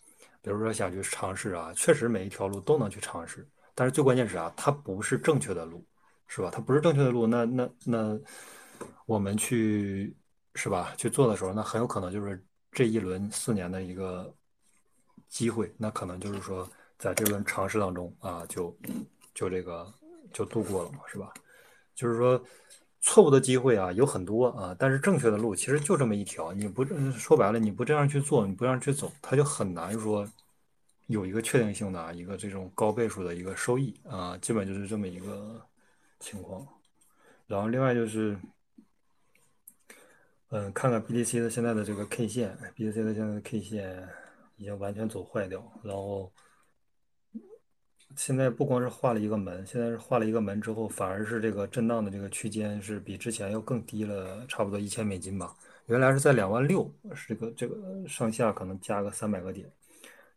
[0.41, 5.86] 比如说想去尝试啊，确实每一条路都能去尝试，但是最关键是啊，它不是正确的路。
[6.34, 6.49] 是吧？
[6.49, 8.17] 它不是正确的路，那那那
[9.06, 10.15] 我们去
[10.56, 10.93] 是吧？
[10.95, 14.34] 去做的时候，那很有可能就是这一轮四年的一个
[15.27, 16.65] 机会，那可能就是说
[16.97, 18.73] 在这轮尝试当中啊，就
[19.34, 19.93] 就这个
[20.32, 21.34] 就度过了嘛，是吧？
[21.93, 22.41] 就是说
[23.01, 26.53] 错误的机会啊有很多啊，但是正确的路其实就这么一条。
[26.53, 30.27] 你不说白了，你不这样去做，你不这样去走，它就很难说
[31.07, 35.61] 有一个确定性的一个这种高倍数的一个收益啊，基本就是这么一个。
[36.23, 36.67] 情况，
[37.47, 38.37] 然后另外就是，
[40.49, 44.07] 嗯，看看 BTC 的现在的这个 K 线，BTC 的现在的 K 线
[44.57, 46.31] 已经完全走坏掉，然后
[48.15, 55.56] 现在不光是画了一个门，现在是画了一个门之后，反而是这个震荡的这个区间是比之前要更低了，差不多一千美金吧，
[55.88, 59.71] 原来是在两万六，是这个这个上下可能加个三百个点。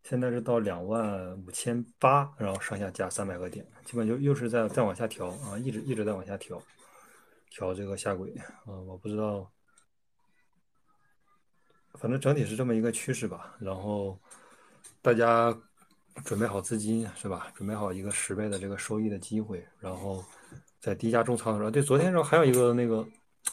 [0.02, 6.62] 现在是到两万五千八，然后上下加三百个点，基本就又是在再往下调啊，一直一直在往下调，
[7.50, 8.30] 调这个下轨
[8.66, 9.50] 啊，我不知道，
[11.94, 13.56] 反正整体是这么一个趋势吧。
[13.58, 14.20] 然后
[15.00, 15.58] 大家
[16.22, 17.50] 准备好资金是吧？
[17.54, 20.24] 准备好一个十倍的这个收益的机会，然后
[20.80, 23.06] 在低价重仓的时候，对，昨天时候还有一个那个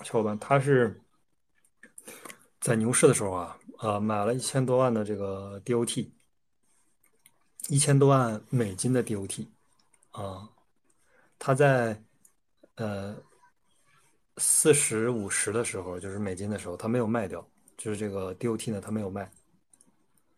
[0.04, 1.00] 小伙伴，他是
[2.60, 6.12] 在牛市的时候啊，啊买了一千多万的这个 DOT。
[7.69, 9.47] 一千多万美金的 DOT，
[10.10, 10.50] 啊，
[11.38, 12.04] 他在
[12.76, 13.15] 呃
[14.38, 17.47] 四十五十的时候，就是美金的时候，他没有卖掉，
[17.78, 19.32] 就是这个 DOT 呢，他没有卖。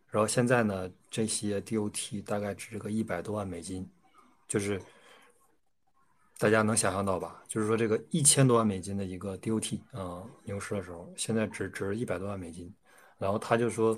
[0.09, 3.87] 然后现在呢，这些 DOT 大概值个一百多万美金，
[4.47, 4.81] 就是
[6.39, 7.43] 大家能想象到吧？
[7.47, 12.73] 就是说这个一千多万美金的一个 DOT 啊，牛市的时候，现在只值一百多万美金。
[13.19, 13.95] 然后他就说：“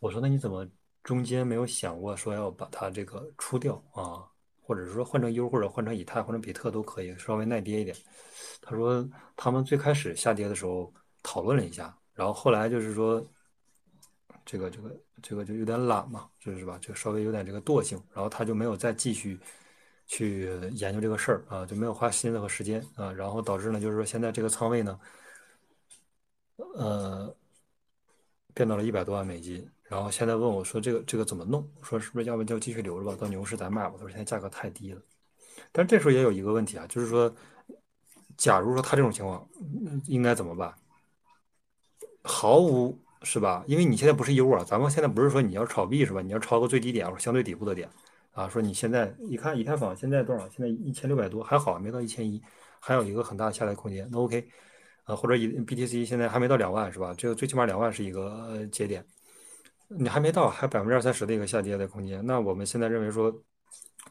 [0.00, 0.66] 我说那你怎么？”
[1.04, 4.24] 中间没有想过说要把它这个出掉啊，
[4.60, 7.94] 或者是说换成 U 或者换成以太或者比特都可以，稍微耐跌一点。
[8.62, 10.90] 他说他们最开始下跌的时候
[11.22, 13.22] 讨论了一下，然后后来就是说
[14.44, 19.38] 这个这个这个就有点懒嘛，就是吧，就稍微有点这个惰性，然后他就没有再继续
[20.06, 25.00] 去研究这个事儿啊，就没有花心思和时间啊，然后导致呢就是说现在这个仓位呢，
[26.74, 27.34] 呃，
[28.54, 29.68] 变到了一百多万美金。
[29.86, 31.70] 然后现在问我说：“这个这个怎么弄？
[31.82, 35.00] 说是不是要不就继续留着吧，到牛市再卖吧？”他说：“现在价格太低了。”
[35.70, 37.32] 但这时候也有一个问题啊，就是说，
[38.36, 39.46] 假如说他这种情况，
[40.06, 40.74] 应该怎么办？
[42.22, 43.64] 毫无是吧？
[43.66, 46.20] 因为你现在不是 U 啊，咱们现在不是说你要炒币是吧？
[46.20, 47.88] 你要抄个最低点或者相对底部的点
[48.32, 48.48] 啊。
[48.48, 50.48] 说你现在一看以太坊现在多少？
[50.50, 52.40] 现在一千六百多，还好没到一千一，
[52.78, 54.08] 还有一个很大的下跌空间。
[54.12, 54.46] 那 OK
[55.04, 57.14] 啊，或者以 BTC 现在还没到两万是吧？
[57.16, 59.04] 这个最起码两万是一个节点。
[59.88, 62.24] 你还没到，还百分之二三十的一个下跌的空间。
[62.24, 63.32] 那我们现在认为说，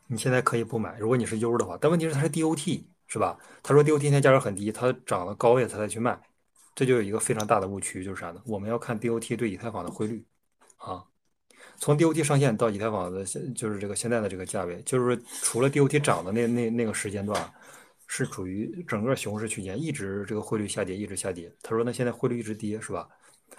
[0.08, 1.78] 你现在可以不买，如果你是 U 的话。
[1.82, 3.38] 但问题是它是 DOT 是吧？
[3.64, 6.18] 他说 DOT 现在价格很低，它涨了高位它再去卖，
[6.76, 8.42] 这就有一个非常大的误区，就是啥呢？
[8.46, 10.26] 我们要看 DOT 对以太坊的汇率
[10.78, 11.04] 啊。
[11.78, 17.54] 从 DOT 上线到以太坊的现就是这个现在的这个价位，就是除了 DOT 涨的那那那个时间段，
[18.08, 21.52] 是处于整个熊市区间，一直这个汇率下跌，一直下跌。
[21.62, 23.08] 他说那现在汇率一直跌是吧？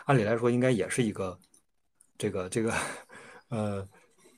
[0.05, 1.39] 按理来说应该也是一个。
[2.17, 2.73] 这个这个，
[3.49, 3.87] 呃，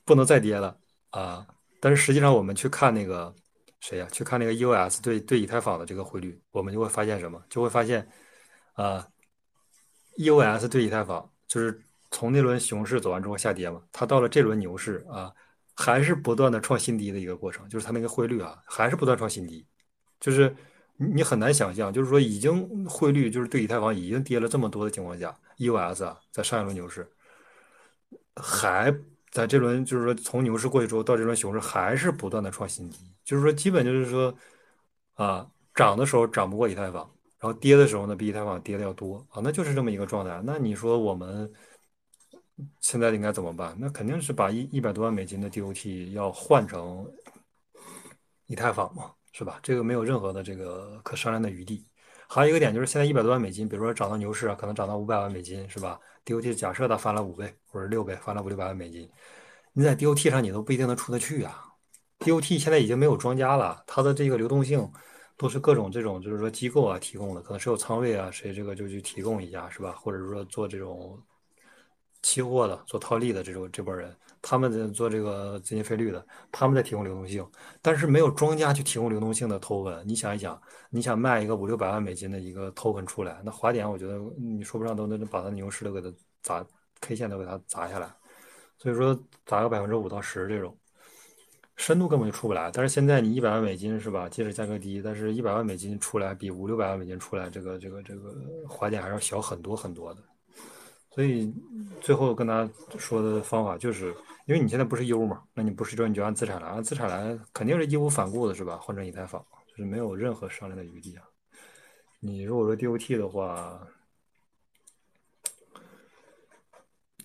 [0.03, 0.75] 不能再跌了
[1.11, 1.45] 啊！
[1.79, 3.33] 但是实际上，我们去看那个
[3.79, 4.07] 谁呀？
[4.11, 7.39] 去看那个 EOS 对对以太坊的这个汇率，我们就会发现什么？
[7.51, 8.09] 就会发现
[8.77, 9.05] 啊
[10.17, 11.77] ，EOS 对以太坊就是
[12.11, 15.33] 从那轮熊市走完之后下跌嘛，它到了这轮牛市啊，
[15.75, 19.65] 还是不断的创新低的一个过程，就是它那个汇率啊，还是不断创新低，
[20.19, 20.55] 就是
[20.95, 27.05] 你很难想象，就是说已经汇率就是对以太坊已经跌了这么多的情况下，EOS 啊，在上一轮牛市。
[28.39, 28.95] 还
[29.31, 34.31] 在这轮，就是说从牛市过去之后，到这轮熊市还是不断的创新低，就是说基本就是说，
[35.15, 40.41] 啊，涨的时候涨不过以太坊，然后跌的时候呢，比以太坊跌的要多啊，那就是这么一个状态。
[40.43, 41.51] 那你说我们
[42.81, 43.75] 现在应该怎么办？
[43.79, 47.05] 那肯定是把一一百多万美金的 DOT 要换成
[48.47, 49.59] 以太坊嘛，是吧？
[49.61, 51.85] 这个没有任何的这个可商量的余地。
[52.27, 59.09] 还有一个点就是，现在一百多万美金，比如说涨到牛市啊，可能涨到五百万美金，是吧？DOT 假设它翻了五倍或者六倍，翻了五六百万美金，
[59.71, 61.63] 你在 DOT 上你都不一定能出得去啊。
[62.19, 64.91] DOT 现在已经没有庄家了，它的这个流动性
[65.37, 69.91] 都是各种这种就是说机构啊提供的，可能是有仓位啊，谁这个就去提供一下，是吧？
[69.93, 71.17] 或者说做这种
[72.23, 74.15] 期货的、做套利的这种这波人。
[74.39, 77.45] 他们在做这个资金费率的，他们在提供流动性，
[77.81, 80.07] 但是没有庄家去提供流动性的头文。
[80.07, 86.65] 你想一想，你想卖一个五六百万美金的一个头文出来，那滑点我觉得你说不上都能把它牛市都给它砸
[87.01, 88.09] ，K 线都给它砸下来。
[88.77, 90.77] 所以说砸个百分之五到十这种
[91.77, 92.69] 深度根本就出不来。
[92.73, 94.27] 但是现在你一百万美金是吧？
[94.27, 98.35] 即使价格低，但是一百万美金出来比五六百万美金出来，这个这个这个
[98.67, 100.21] 滑点还是要小很多很多的。
[101.11, 101.51] 所以
[102.01, 104.13] 最后跟他说的方法就是。
[104.47, 108.77] 因为你现在不是 U 嘛，那你不是说你就按资产来，按资产来肯定是义无反顾的，是吧？
[108.77, 111.23] 换成以太坊就是没有任何商量的余地啊。
[112.21, 113.85] 你如果说 DOT 的话，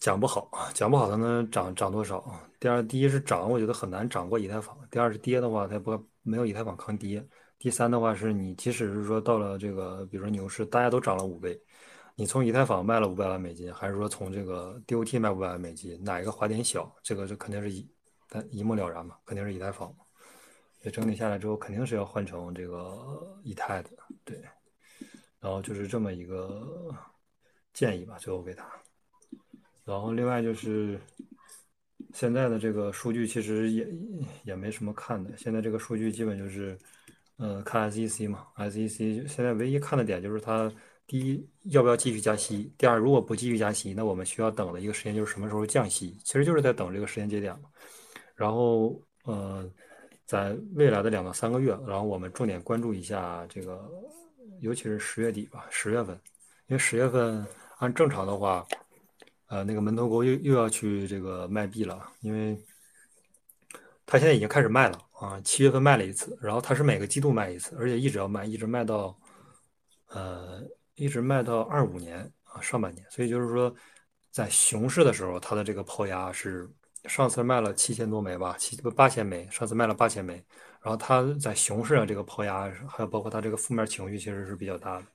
[0.00, 2.18] 讲不好啊，讲不好它能涨涨多少。
[2.62, 7.26] 第二，第一是涨，我觉得很难涨过以太坊；第二是跌的话，它不没有以太坊抗跌。
[7.58, 11.60] 第三的话是你即使是说到了这个，比如说牛市，大家都涨了五倍。
[12.14, 16.94] 你从以太坊卖了五百万美金，还是说从这个 DOT 卖五百万美金，哪一个滑点小？
[17.02, 17.84] 这个就肯定是一，
[18.28, 19.92] 但一目了然嘛，肯定是以太坊。
[20.92, 23.90] 整体下来之后，肯定是要换成这个以太的，
[24.24, 24.40] 对。
[25.40, 26.94] 然后就是这么一个
[27.72, 28.64] 建议吧，最后给他。
[29.84, 31.00] 然后另外就是
[32.12, 33.88] 现在的这个数据其实也
[34.44, 36.78] 也没什么看的，现在这个数据基本就是，
[37.36, 40.72] 呃，看 SEC 嘛，SEC 现在唯一看的点就是它。
[41.04, 42.72] 第一，要不要继续加息？
[42.78, 46.16] 第二，如果不继续加息，那我们需要等的一个时间就是什么时候降息？
[46.24, 47.68] 其实就是在等这个时间节点嘛。
[48.34, 49.68] 然后，呃，
[50.24, 53.90] 在未来的两到三个月，然后我们重点关注一下这个，
[54.60, 56.18] 尤其是十月底吧，十月份，
[56.68, 57.44] 因为十月份
[57.78, 58.64] 按正常的话，
[59.52, 62.58] 呃，那个门头沟又又要去这个卖币了，因为
[64.06, 69.14] 他现在已经开始卖了啊，七月份卖了一次，然后他是每个季度卖一次，而且一直要卖，一直卖到，
[70.08, 70.62] 呃。
[70.94, 73.74] 一直卖到二五年啊上半年，所以就是说，
[74.30, 76.70] 在熊市的时候，它的这个抛压是
[77.06, 80.34] 上次卖了七千多枚吧，七八千枚，上次卖了八千枚，
[80.82, 85.06] 然后它在熊市上这个抛压，还有包括它这个负面情绪其实是比较大的，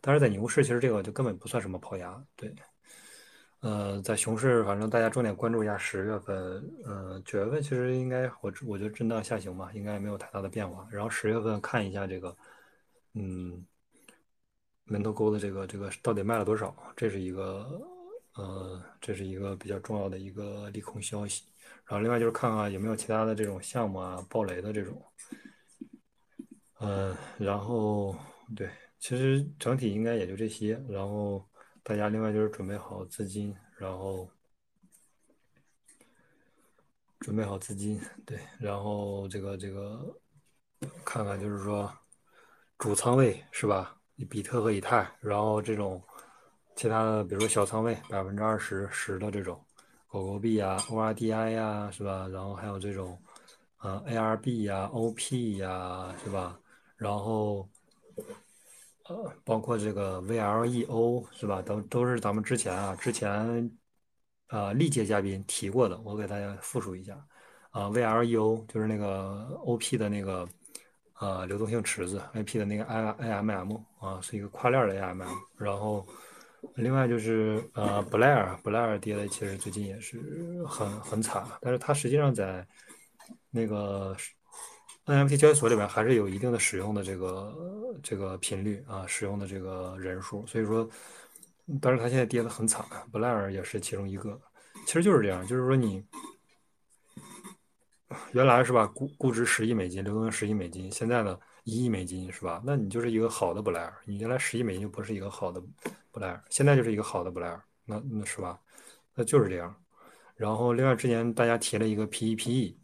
[0.00, 2.52] 但是在牛市其实这个就根本不算什么抛压，对，
[3.66, 6.36] 呃，在熊市反正大家重点关注一下十月份，
[6.84, 12.36] 呃，九月份其实应该我我觉得震荡下行吧，应该没有太大的变化，然后十月份看一下这个，
[13.14, 13.66] 嗯。
[14.88, 16.72] 门头沟的这个这个到底卖了多少？
[16.96, 17.66] 这是一个
[18.36, 21.42] 呃，这是一个比较重要的一个利空消息。
[21.86, 25.02] 然后另外就是看看有没有其他的这种项目啊，暴雷的这种。
[26.78, 28.14] 嗯，然后
[28.54, 30.80] 对，其实整体应该也就这些。
[30.88, 31.44] 然后
[31.88, 34.28] 大家另外就是准备好资金，然后
[37.20, 40.12] 准备好资金，对，然后这个这个
[41.04, 41.88] 看看就是说
[42.76, 43.96] 主仓位是吧？
[44.28, 46.02] 比特和以太，然后这种
[46.74, 49.64] 其他的，比如说小仓位百分之二十十的这种
[50.08, 52.26] 狗狗币呀、ORDI 呀，是吧？
[52.26, 53.16] 然后还有这种
[53.78, 56.58] 呃 ARB 呀、OP 呀，是吧？
[56.96, 57.68] 然后
[59.08, 61.62] 呃包括这个 VLEO 是吧？
[61.62, 63.70] 都都是咱们之前啊之前
[64.48, 67.14] 啊历届嘉宾提过的，我给大家复述一下
[67.70, 70.48] 啊 VLEO 就是那个 OP 的那个。
[71.18, 73.00] 呃，流动性池子 IP 的那个 I
[73.40, 75.26] AMM 啊，是一个跨链的 AMM。
[75.56, 76.06] 然后，
[76.74, 82.68] 另外就是呃，Blair，Blair 跌的其实最近也是很很惨，但是它实际上在
[83.50, 84.14] 那个
[85.06, 90.46] NFT 交易所里边还是有一定的使用的这个这个频率啊，使用的这个人数。
[90.46, 90.88] 所以说，
[91.80, 94.40] 但是它现在跌的很惨，Blair 也是其中一个。
[94.86, 96.04] 其实就是这样，就是说你。
[98.32, 102.62] 原来是吧，估估值十亿美金，流动性十亿美金，现在呢一亿美金是吧？
[102.64, 105.60] 那你就是一个好的布莱尔，你原来十亿美金就不是一个好的
[106.12, 108.58] 布莱尔，现在就是一个好的布莱尔，那那是吧？
[109.14, 109.74] 那就是这样。
[110.36, 112.76] 然后另外之前大家提了一个 PEPE，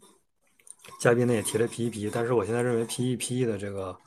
[0.99, 3.97] 嘉宾呢也提了 P E P，但是我现在认为 P E P 的这个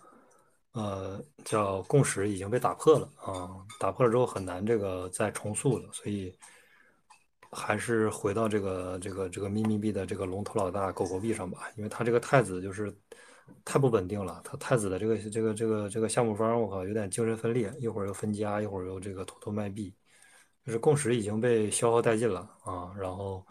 [0.72, 6.36] 呃叫共识已经被打破了啊，打破了之后很难这个再重塑了，所以。
[7.52, 12.94] 还是回到这个这个这个秘密币的这个龙头老大狗狗币上吧，因为它这个太子就是
[13.64, 14.42] 太不稳定了。
[14.44, 19.94] 它太子的这个这个这个这个项目方，我靠，有点精神分裂，一会儿又分家，一会儿又这个偷偷卖币，
[20.66, 22.92] 就是共识已经被消耗殆尽了啊。
[22.98, 23.46] 然后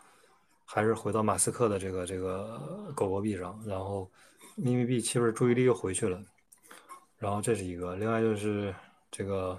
[0.65, 4.11] 还是回到马斯克的这个这个狗狗币上，然后
[4.55, 6.21] 秘密币其实注意力又回去了。
[7.17, 8.75] 然后这是一个，另外就是
[9.09, 9.57] 这个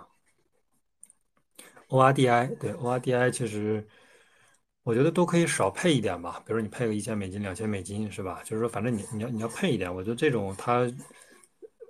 [1.89, 3.87] ORDI，对 ORDI 其实。
[4.87, 8.41] 我觉得都可以少配一点吧，比如说你配个一千美金、两千美金，是吧？
[8.45, 9.93] 就是说，反正你你要你要配一点。
[9.93, 10.89] 我觉得这种它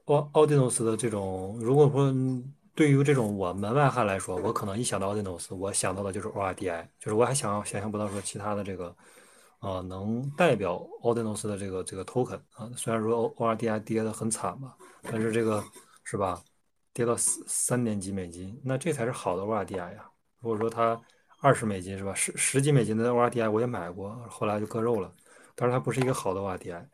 [0.06, 2.10] 奥奥迪诺斯的这种，如果说
[2.76, 8.94] 对于这种我门外汉来说，我可能一想到奥迪诺斯，我想到的就是 ORDI，就是我还想想象不到说其他的这个
[9.60, 12.70] 呃能代表奥迪诺斯的这个这个 token 啊。
[12.76, 15.64] 虽然说 ORDI 跌的很惨吧，但是这个
[16.04, 16.40] 是吧？
[16.92, 20.10] 跌到三三点几美金，那这才是好的 ORDI 呀。
[20.40, 21.00] 如果说它
[21.40, 22.14] 二十美金是吧？
[22.14, 25.10] 十十几美金的 ORDI 我也买过，后来就割肉了。
[25.54, 26.84] 但是它不是一个好的 ORDI。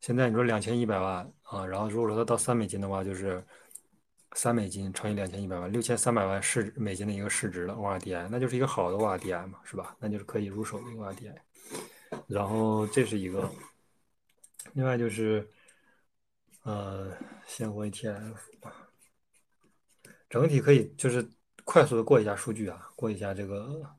[0.00, 3.42] 现在你说两千一百万啊，然后如果说它到三美金的话，就是
[4.34, 9.96] 三美金乘以两千一百万，六千三百万市美金的一个市值的 ORDI，那就是一个好的 ORDI 嘛，是吧？
[9.98, 11.34] 那就是可以入手的一个 ORDI。
[12.26, 13.50] 然后这是一个，
[14.74, 15.48] 另外就是
[16.64, 17.16] 呃
[17.46, 18.36] 现货 ETF，
[20.28, 21.26] 整体可以就是。
[21.66, 23.96] 快速的过一下数据啊，过一下这个，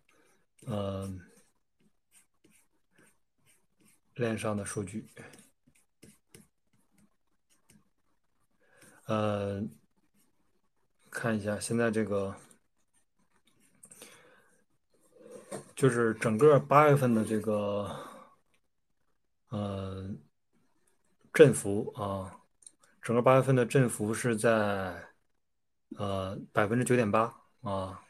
[0.67, 1.19] 嗯，
[4.13, 5.09] 链上的数据，
[9.07, 9.59] 呃，
[11.15, 12.35] 看一下现在这个，
[15.73, 17.89] 就是整个八月份的这个，
[19.49, 20.19] 嗯，
[21.33, 22.35] 振幅啊，
[23.01, 25.07] 整个八月份的振幅是在，
[25.97, 27.33] 呃，百分之九点八。
[27.61, 28.03] 啊，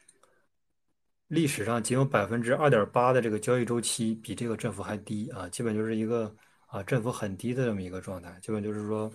[1.28, 6.36] 历史上仅有百分之二点八的这个交易周期比这个振幅还低啊，基本就是一个
[6.78, 9.10] 啊振幅很低的这么一个状态，基本就是说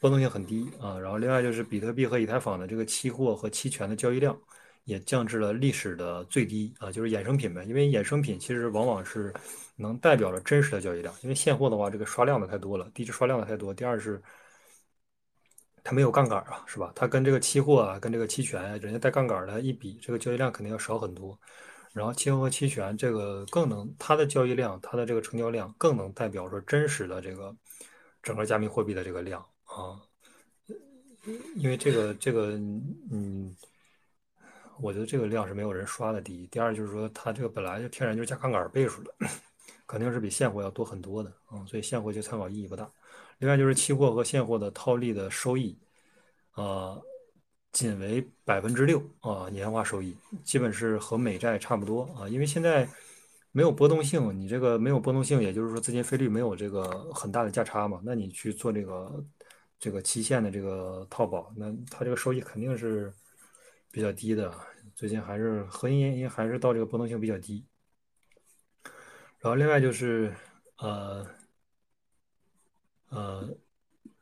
[0.00, 0.98] 波动性很低啊。
[0.98, 4.38] 然后另外就是比特币和以太坊的这个期货和期权的交易量
[4.84, 9.32] 也降至了历史的最低啊，就是衍生品呗，因为衍生品其实往往是
[9.76, 14.22] 能代表着真实的交易量，因为现货的话这个刷量的太多了，第一是刷量的太多，第二是。
[15.86, 16.90] 它没有杠杆啊，是吧？
[16.96, 21.38] 它跟这个期货啊，跟这个期权，人家带杠杆的一比，这个交易量肯定要少很多。
[21.94, 27.56] 然后期货和期权这个更能，它的交易量，它的这个成交量更能代表说真实的这个
[28.20, 30.02] 整个加密货币的这个量啊。
[31.56, 32.48] 因为这个这个，
[33.10, 33.56] 嗯，
[34.78, 36.20] 我觉得这个量是没有人刷的。
[36.20, 39.14] 第一，第二就是说它这个本来就天然就是加杠杆倍数的，
[39.86, 42.90] 肯定是比现货要多很多的啊，所以现货就参考意义不大。
[43.38, 45.78] 另外就是期货和现货的套利的收益，
[46.56, 47.00] 呃，
[47.74, 52.26] 仅为百分之六啊，年化收益基本是和美债差不多啊。
[52.26, 52.88] 因为现在
[53.52, 58.00] 没有波动性，你这个没有波动性，也就是说资金费率没有这个很大的价差嘛。
[58.02, 59.24] 那你去做这个
[59.78, 63.12] 这个期限的这个套保，那它这个收益肯定是
[63.90, 64.54] 比较低的。
[64.94, 67.66] 最近还是核心原因还是到这个波动性比较低。
[69.40, 70.34] 然后另外就是
[70.78, 71.26] 呃。
[73.10, 73.48] 呃，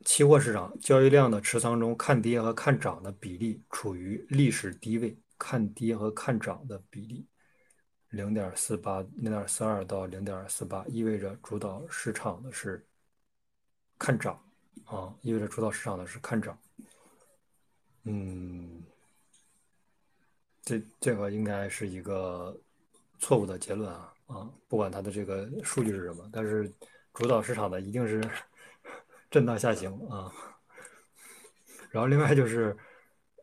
[0.04, 5.16] 期货市场交易量的持仓中，看跌和看涨的比例处于历史低位。
[5.44, 7.26] 看跌和看涨的比例
[8.10, 12.86] 零点四八、零点四二到零点四八，意味着主导市场的是
[13.98, 14.40] 看涨
[14.84, 16.56] 啊，意味着主导市场的是看涨。
[18.04, 18.84] 嗯，
[20.62, 22.56] 这这个应该是一个
[23.18, 26.72] 错误的结论啊啊，不管它的这个数据是什么，但是
[27.12, 28.22] 主导市场的一定是。
[29.32, 30.30] 震荡下行啊，
[31.90, 32.76] 然后另外就是，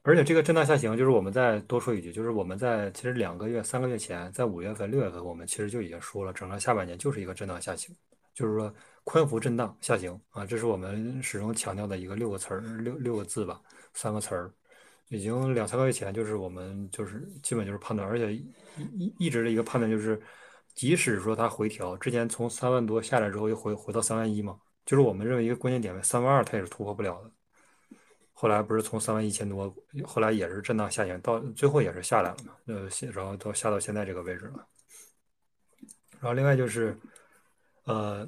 [0.03, 7.95] 而且这个震荡下行，就是我们再多说一句，就是我们在其实两个月、三个月前，在五月份、六月份，我们其实就已经说了，整个下半年就是一个震荡下行，
[8.35, 8.71] 就是说
[9.03, 13.59] 宽幅震荡下行啊，这是我们始终强调的一个六个词儿、六六个字吧，
[13.95, 14.53] 三个词儿，
[15.07, 20.21] 已经两三个月前就是我们就是基本就是判断，而且一一直的一个判断就是，
[20.75, 24.55] 即使说它回调，之前从三万多下来之后又回回到三万一嘛。
[24.89, 27.29] 就是我们认为一个关键点位三万二，它也是突破不了的。
[28.33, 29.71] 后来不是从三万一千多，
[30.03, 32.55] 后来也是震荡下行，到最后也是下来了嘛。
[32.65, 34.67] 呃，然后到下到现在这个位置了。
[36.13, 36.97] 然后另外就是，
[37.83, 38.27] 呃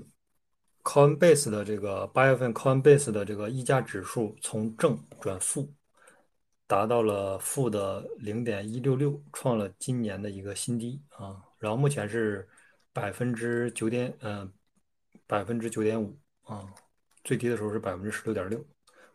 [0.83, 5.73] ，Coinbase 的这个八月份 Coinbase 的这个溢价指数从正转负，
[6.67, 11.41] 达到了负的零点一六六，创了今年的一个新低啊。
[11.57, 12.47] 然后目前是
[12.93, 14.53] 百分之九点，嗯，
[15.25, 16.15] 百分之九点五。
[16.51, 16.67] 啊，
[17.23, 18.61] 最低的时候是百分之十六点六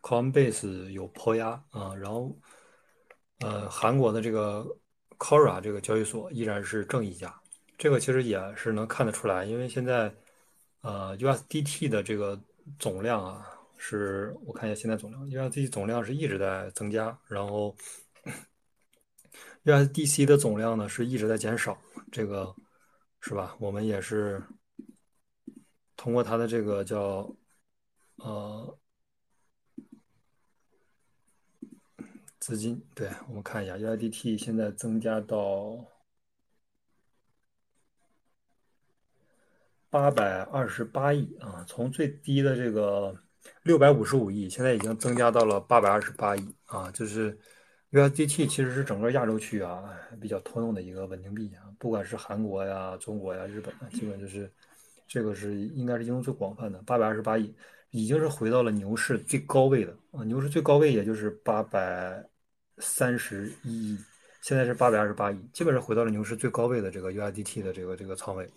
[0.01, 2.35] ，Coinbase 有抛压啊，然后
[3.41, 4.65] 呃，韩国的这个
[5.21, 7.39] c o r a 这个交易所依然是正溢价，
[7.77, 10.11] 这个其实也是能看得出来，因为现在
[10.81, 12.41] 呃 USDT 的这个
[12.79, 17.77] 总量啊，是我看一下现在总量，USDT 总量是一直在增加，然后
[19.65, 21.77] USDC 的总量呢是一直在减少，
[22.11, 22.55] 这个
[23.21, 23.55] 是吧？
[23.61, 24.43] 我们也是
[25.97, 27.35] 通过它的这个叫
[28.17, 28.79] 呃
[32.39, 35.85] 资金，对我们看一下 UIDT 现在增加到。
[39.89, 43.17] 八百二十八亿啊，从最低的这个
[43.63, 46.91] 六百五十五亿，现在已经增加到了八百二十八亿啊。
[46.91, 47.39] 就是
[47.93, 49.89] USDT 其实是整个亚洲区啊
[50.21, 54.53] 比较通用的一个稳定币啊，不管是韩国呀、中国呀、日本，基本就是
[55.07, 56.83] 这个是应该是应用最广泛的。
[56.83, 57.55] 八百二十八亿
[57.91, 62.25] 已经是回到了牛市最高位的啊，牛市最高位也就是八百
[62.79, 63.99] 三十一亿，
[64.43, 68.49] 现在是八百二十八亿，基本上回到了牛市最高位的这个 U I D T 的这个这个仓位。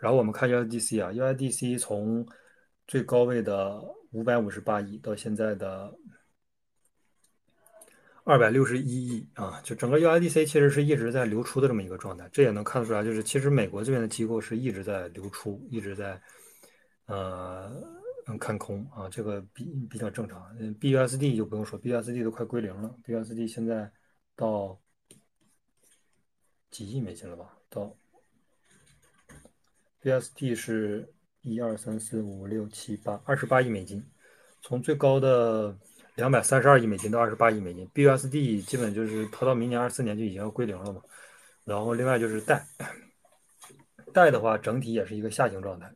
[0.00, 2.26] 然后我们看 U I D C 啊 U I D C 从
[2.86, 3.80] 最高位的
[4.12, 5.92] 五百五十八亿到现在的
[8.28, 12.28] 二百六十一亿啊，就整个 USDC 其实是一直在流出的这么一个状态。
[12.30, 16.20] 这也能看得出来，就是其实美国这边的机构是一直在流出，一直在
[17.06, 17.72] 呃
[18.38, 20.46] 看空啊，这个比比较正常。
[20.60, 23.90] 嗯，BUSD 就不用说，BUSD 都快归零了，BUSD 现在
[24.36, 24.78] 到
[26.70, 27.56] 几亿美金了吧？
[27.70, 27.96] 到
[30.02, 31.10] BSD 是
[31.40, 34.04] 一二三四五六七八二十八亿美金，
[34.60, 35.74] 从最高的
[36.18, 37.88] 两百三十二亿美金到二十八亿美金。
[37.94, 41.00] BUSD 基本就是它到明年二四年就已经要归零了嘛。
[41.64, 42.66] 然后另外就是贷，
[44.12, 45.86] 贷的话整体也是一个下行状态，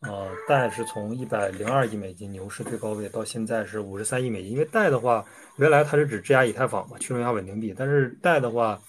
[0.00, 4.52] 啊，贷是从一百零二亿美金牛市最高位到现在是五十三亿美金。
[4.52, 5.22] 因为贷的话，
[5.58, 8.80] 原来它是指质押以太坊嘛，去中心化稳定币，但是贷的话，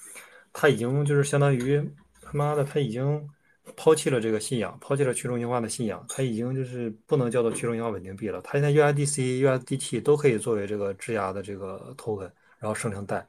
[0.54, 1.84] 它已经就是相当于
[2.22, 3.30] 他妈的它已经。
[3.76, 8.42] 抛弃了这个信仰，抛弃了去中心化的信仰，它已经就是不能叫做去中心化稳定币了。
[8.42, 13.28] 它现在 USDC、USDT 都可以作为这个质押的这个 token，然后生成贷。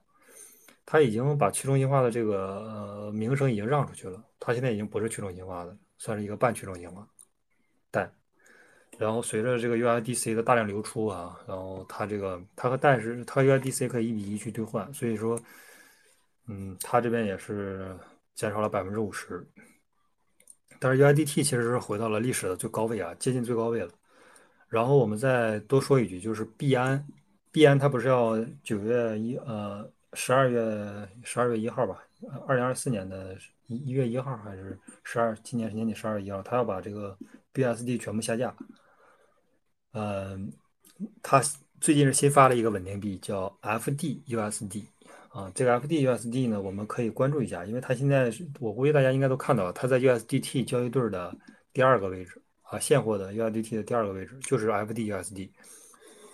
[0.85, 4.23] 它已经把去中心化的这个呃名声已经让出去了。
[4.39, 7.05] 它现在已经不是去中心化的，算是一个半去中心化
[7.91, 8.09] 贷。
[8.97, 15.39] 然后随着这个 USDC 的大量流出啊，然后它这个它和贷是它 USDC 可以一比一去兑换，所以说，
[16.47, 17.97] 嗯，它这边也是
[18.35, 19.45] 减少了百分之五十。
[20.79, 23.91] 但是 U I D T 其实是回到了历史的最高位啊，接近最高位了。
[24.69, 27.07] 然后我们再多说一句，就是币安，
[27.53, 32.03] 币安它不是要九月一呃十二月十二月一号吧？
[32.47, 35.37] 二零二四年的一月一号还是十二？
[35.43, 37.17] 今年是年底十二月一号，它要把这个
[37.55, 38.55] BSD 全部下架。
[39.93, 40.53] 嗯，
[41.23, 41.41] 它
[41.81, 44.85] 最近是新发了一个稳定币，叫 FDUSD。
[45.37, 51.37] 啊，这个 FDUSD 呢，我们可以关注一下，因为它现在是我估计大家应该都看到，它在 USDT 交易对的
[51.75, 55.51] 第二个位置啊，现货的 USDT 的第二个位置就是 FDUSD。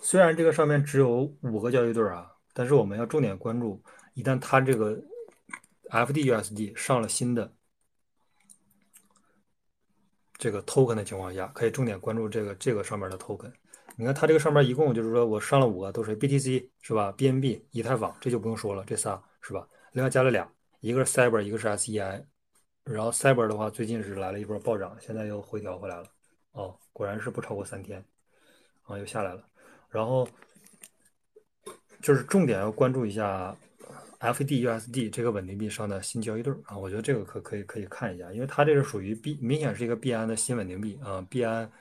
[0.01, 3.83] 虽然这个上面只有五个交易对啊，但是我们要重点关注，
[4.13, 4.97] 一旦它这个
[5.89, 7.53] FDUSD 上了新的
[10.37, 13.51] 这个 token 的情况下，可以重点关注这个这个上面的 token。
[13.95, 19.67] 你看它这个上面一共就是说我上了五个，都是 BTC 是吧？BNB 以太坊这就不用说了，这仨是吧？
[19.91, 22.23] 另外加了俩，一个是 Cyber，一个是 SEI。
[22.83, 26.05] 然后 Cyber 的话最近是来了一波暴涨，现在又回调回来了。
[26.53, 28.03] 哦，果然是不超过三天，
[28.83, 29.43] 啊，又下来了。
[29.89, 30.27] 然后
[32.01, 33.55] 就是重点要关注一下
[34.19, 41.71] FDUSD 这个稳定币上的新交易对啊，我觉得这个可可以可以看一下，因为它这个属于币，明显是一个币安的新稳定币啊，币安。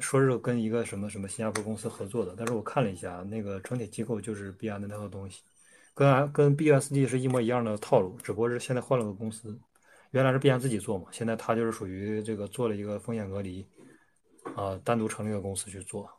[0.00, 5.42] 说是跟一个什么什么新加坡公司合作的，但是我看了一下，那个整体机构就是币安的那套东西，
[5.94, 9.56] 跟跟 B S D 是一模一样的套路，只不过是现在换了个公司，
[10.10, 13.64] 原来是币安自己做嘛，现在他就是属于这个做了一个风险隔离，
[14.56, 16.10] 啊，单独成立个公司去做，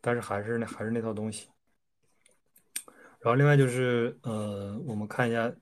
[0.00, 1.48] 但是还是那还是那套东西。
[3.20, 5.52] 然后另外就是，呃，我们看一下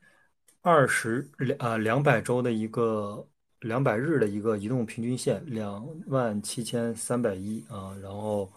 [0.63, 3.29] 二十两啊两百周的一个。
[3.61, 8.53] 两百日的一个移动平均线两万七千三百一啊，然后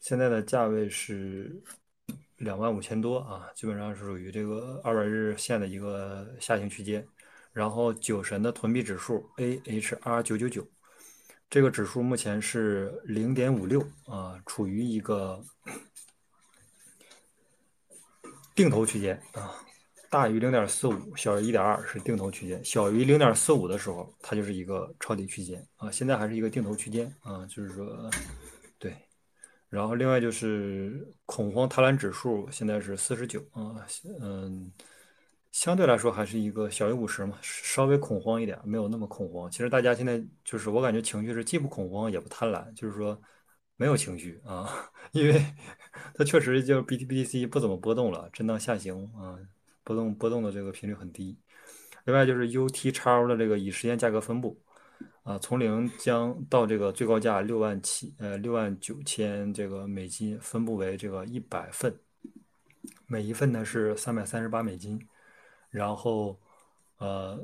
[0.00, 1.62] 现在的价位是
[2.38, 7.06] 两万五千多啊，基本上是属于这个二百日线的一个下行区间。
[7.52, 10.66] 然后酒神的囤币指数 AHR 九九九，
[11.50, 15.44] 这个指数目前是零点五六啊，处于一个
[18.54, 19.54] 定投区间啊。
[20.12, 22.62] 大于零点四五，小于一点二是定投区间。
[22.62, 25.90] 小于零点四五的时候，它就是一个抄底区间啊。
[25.90, 28.10] 现在还是一个定投区间啊，就是说，
[28.78, 28.94] 对。
[29.70, 33.86] 然后另外就是恐慌贪婪指数现在是四十九啊，
[34.20, 34.70] 嗯，
[35.50, 39.50] 相对来说还是一个小于五十嘛，稍微恐慌一点，没有那么恐慌。
[39.50, 43.18] 其实大家现在就是我感觉情绪是既不恐慌也不贪婪，就是说。
[43.76, 44.68] 没有情绪啊，
[45.10, 45.42] 因为
[46.14, 49.36] 它确实就是 B T B T C 不怎么波动了，震荡下行啊，
[49.84, 51.38] 波动波动的这个频率很低。
[52.04, 54.60] 另外就是 U T X O 的这个以时间价格分布
[55.22, 61.96] 啊，从零将到这个最高价六万七呃六万九千这个美金，分布为这个一百份，
[63.06, 65.00] 每一份呢是三百三十八美金，
[65.70, 66.36] 然后
[66.98, 67.38] 呃，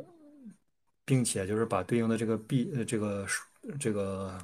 [1.05, 3.45] 并且就是把对应的这个 B 呃这个数
[3.79, 4.37] 这个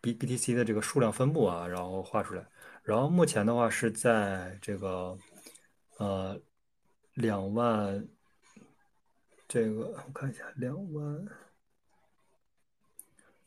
[0.00, 2.46] B B T C 的这个数量分布啊，然后画出来，
[2.82, 5.18] 然后目前的话是在这个
[5.98, 6.40] 呃
[7.14, 8.08] 两万。
[9.52, 11.26] 这个我看一下，两万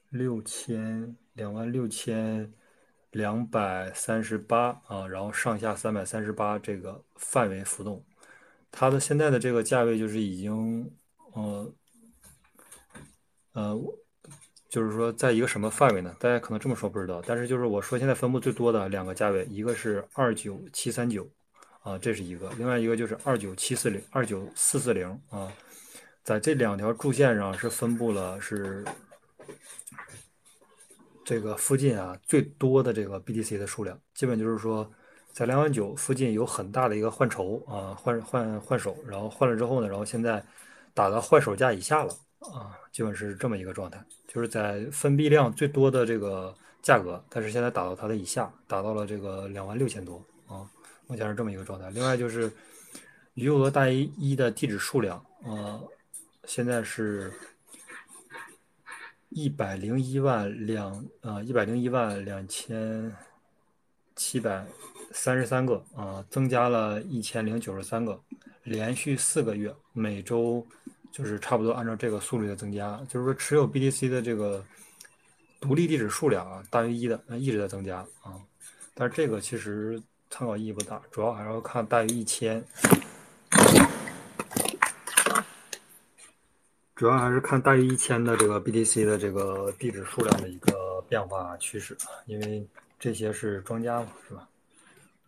[0.09, 2.53] 六千两万六千
[3.11, 8.03] 两百三十八啊，然后上下三百三十八这个范围浮动，
[8.69, 10.93] 它的现在的这个价位就是已经
[11.31, 11.73] 呃
[13.53, 13.79] 呃，
[14.67, 16.13] 就是说在一个什么范围呢？
[16.19, 21.25] 大家可能这么说不知道，但是就是我说现在分布最多的两个价位，一个是二九七三九
[21.83, 25.51] 啊，这是一个，另外一个就是二九七四零二九四四零啊。
[26.23, 28.85] 在这两条柱线上是分布了是
[31.25, 34.89] 这个附近啊最多的这个 BTC 的数量，基本就是说
[35.33, 40.41] 在两万九附近有很大的一个换筹啊换换换手，然后换了之后呢，然后现在
[40.93, 50.23] 打到换手价以下了啊，基本是这么一个状态，就是在分币量最多的这个价格，但是现在打到它的以下，达到了这个两万六千多，
[51.07, 51.89] 目前是这么一个状态。
[51.89, 52.51] 另外就是
[53.33, 55.79] 余额大于一的地址数量啊。
[56.45, 57.31] 现在是
[59.29, 63.09] 一百零一万两啊，一百零一万两千
[64.15, 64.65] 七百
[65.11, 68.19] 三十三个啊，增加了一千零九十三个，
[68.63, 70.65] 连续四个月，每周
[71.11, 74.63] 就是差不多按照这个速率的增加，就是说持有 BTC 的这个
[75.61, 78.35] 独立地址数量啊，大于一的一直在增加啊，
[78.93, 80.01] 但是这个其实
[80.33, 82.65] 参考意义不大，主要还是要看大于一千。
[86.95, 92.67] 主要还是看大于一千的这个 BTC 的这个地址数量的一个变化趋势，因为
[92.97, 94.49] 这些是庄家嘛，是吧？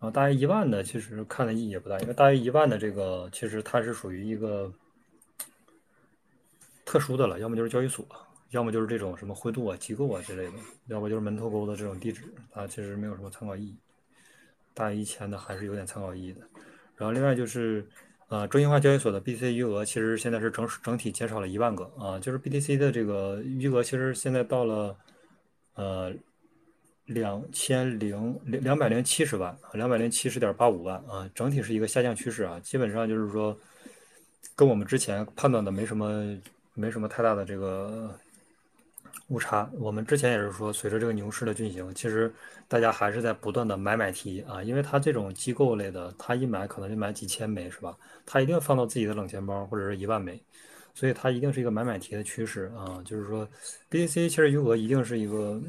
[0.00, 4.72] 后大于一万的其实看的意义也不大，因为大于一万的这个其实它是属于一个
[6.84, 8.04] 特殊的了，要么就是交易所，
[8.50, 10.52] 要么就是这种什么灰度啊、机构啊之类的，
[10.88, 13.76] 要不就是门头沟的这种地址，它其实没有什么参考意义。
[14.76, 16.40] 大于一千的还是有点参考意义的。
[16.94, 17.84] 然后另外就是。
[18.28, 24.96] 呃，中心化交易所的 BTC 余额其实现在是整整体减少了一万个啊，就是 BTC 的这个余额其实现在到了
[25.74, 26.12] 呃
[27.04, 33.56] 两千零两两百零七十万，两百零七十点八五万啊，整体是一个下降趋势啊，基本上就是说
[34.56, 36.36] 跟我们之前判断的没什么
[36.74, 38.12] 没什么太大的这个。
[39.28, 42.32] 误差，我们之前也是说，随着这个牛市的进行，其实
[42.68, 47.96] 大家还是在不断的买买提啊，因为它这种机构类的，它一买可能就买几千枚，是吧？
[48.24, 50.40] 它一定放到自己的冷钱包或者是一万枚，
[50.94, 53.02] 所以它一定是一个买买提的趋势啊。
[53.04, 53.48] 就是说
[53.90, 55.60] ，BTC 其实余额一定是一个，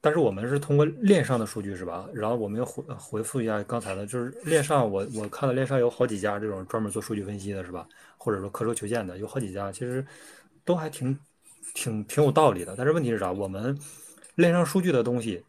[0.00, 2.08] 但是我们是通过链上的数据是吧？
[2.12, 7.86] 然后我们要回回复一下刚才的，就是链上我我看到链上有好几家这种专门做数据分析的是吧？
[8.18, 10.04] 或者说刻舟求剑的有好几家，其实
[10.64, 11.16] 都还挺。
[11.74, 13.30] 挺挺有道理的，但是问题是啥？
[13.30, 13.78] 我们
[14.34, 15.42] 链上数据的东西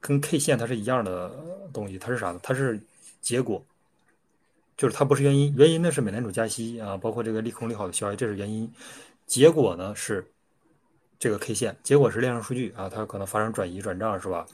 [0.00, 1.30] 跟 K 线它是一样的
[1.72, 2.40] 东西，它是啥呢？
[2.42, 2.80] 它是
[3.20, 3.64] 结果，
[4.76, 5.54] 就是它不是原因。
[5.56, 8.70] 原因呢是美联储加息啊，包括这个利空利好的消息，这是原因。
[9.26, 10.26] 结果呢是
[11.18, 14.46] 这个 K 线，结果是链上数据啊，它可能发生转移转账是吧？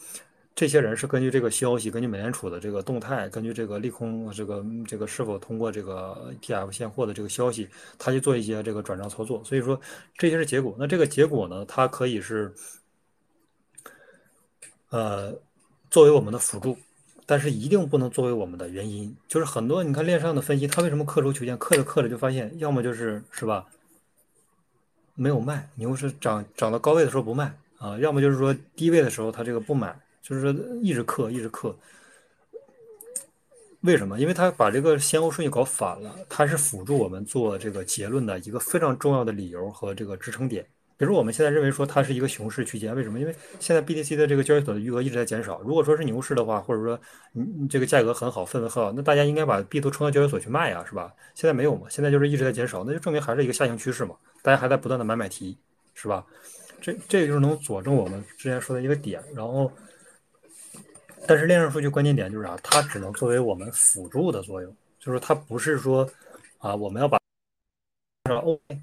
[0.56, 9.44] 这些人是根据这个消息，根据美联储的这个动态，根据这个利空，这个这个是否通过这个 ETF 现货的这个消息，他去做一些这个转账操作。
[9.44, 9.78] 所以说
[10.16, 10.74] 这些是结果。
[10.78, 12.50] 那这个结果呢，它可以是
[14.88, 15.30] 呃
[15.90, 16.74] 作为我们的辅助，
[17.26, 19.14] 但是一定不能作为我们的原因。
[19.28, 21.54] 就是很多你看链上的分析，他为什么刻舟求剑？
[21.58, 23.66] 刻着刻着就发现，要么就是是吧，
[25.14, 29.94] 没有卖，牛市涨涨到高位的时候不卖啊，要么就是说低位的时候他这个不买。
[30.26, 30.50] 就是说
[30.82, 31.72] 一直克，一直克，
[33.82, 34.18] 为什么？
[34.18, 40.66] 因为他把这个先后顺序搞反了，它是辅助我们做这个结论的一个非常重要的理由和这个支撑点。
[40.96, 43.20] 比如我们现在认为说它是一个熊市区间，为什么？
[43.20, 45.60] 因为现在 BTC 的这个交易所的余额一直在减少。
[45.60, 46.98] 如果说是牛市的话，或者说
[47.32, 51.14] 你这个价格很好，氛围很好，那大家应该把币都冲到交易所去卖呀，是吧？
[51.36, 51.86] 现在没有嘛？
[51.88, 54.16] 现在就是一直在减少，那就证明还是一个下行趋势嘛？
[54.42, 55.56] 大家还在不断的买买提，
[55.94, 56.26] 是吧？
[56.80, 59.70] 这这个就是能佐证我们之前说的一个点，然后。
[61.26, 62.56] 但是链上数据关键点就是啥？
[62.62, 66.08] 它只能作为我们辅助的作用，就是它不是说
[66.58, 67.18] 啊，我们要把，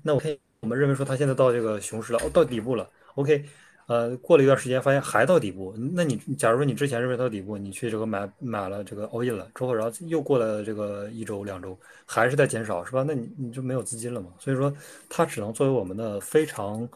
[0.04, 3.44] 那 OK，我们认为说它现在到这个熊市了，哦，到底部了，OK，
[3.88, 13.04] 呃，过了一段时间发现还到底部，那你假如说你之前认为到底部，你去这个买买了这个 all in 了之后，然后又过了这个一周两周，还是在减少，是吧？
[13.06, 14.32] 那你你就没有资金了嘛？
[14.40, 14.74] 所以说
[15.10, 16.88] 它只能作为我们的非常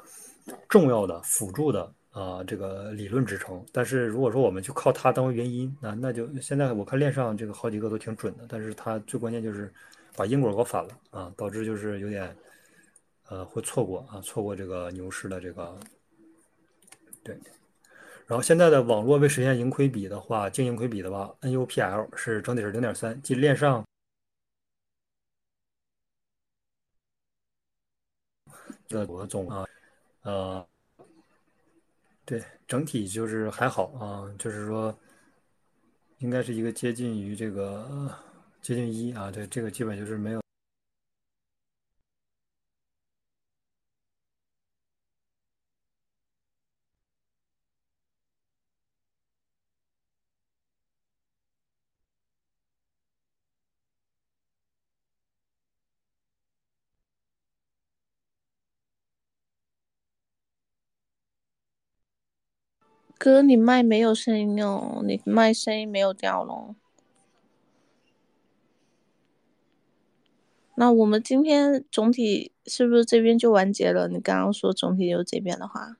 [0.69, 3.63] 重要的辅助的啊这个理论支撑。
[3.72, 9.72] 但是如果说我们就靠它当为原因，那那就现在我看链上这个好几个都挺准的，但是它最关键就是
[10.15, 12.36] 把因果搞反了啊，导致就是有点
[13.30, 15.78] 呃会错过啊错过这个牛市的这个。
[17.24, 17.38] 对，
[18.26, 23.86] 然后现在的网络为实现盈亏比的话，净盈亏比的话，NUPL 是整体是零点三，即链上
[28.88, 29.65] 的总啊，
[30.22, 30.65] 呃，
[32.28, 34.93] 对，整体就是还好啊，就是说
[36.17, 38.13] 应该是一个接近于这个
[38.61, 40.46] 接近一啊，对，这个基本就是没有。
[63.28, 66.78] 哥，你麦没有声音哦，你麦声音没有掉咯。
[70.75, 74.07] 那我们今天总体是不是这边就完结了？
[74.07, 75.97] 你刚刚说总体有这边的话，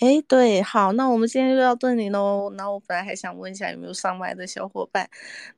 [0.00, 2.50] 哎，对，好，那我们今天就到这里喽。
[2.56, 5.08] 那我本来还想问一下有没有上麦的小伙伴，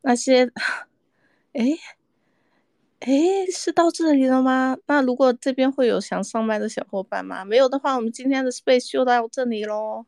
[0.02, 0.52] 那些，
[1.54, 1.64] 哎，
[3.00, 3.10] 哎，
[3.50, 4.76] 是到这里了吗？
[4.84, 7.42] 那如果这边会有想上麦的小伙伴吗？
[7.42, 10.04] 没有的话，我们今天的 space 就到这里喽。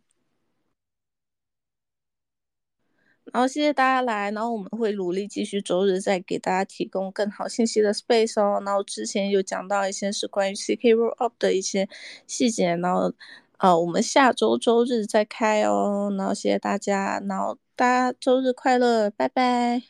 [3.34, 8.62] 然后谢谢大家来，然后我们会努力继续周日再给大家提供更好信息的 space 哦。
[8.64, 11.88] 然后之前有讲到一些是关于 CK roll up 的一些
[12.28, 13.12] 细节，然后
[13.56, 16.14] 啊，我们下周周日再开哦。
[16.16, 19.82] 然后谢谢大家，然后大家周日快乐，拜拜。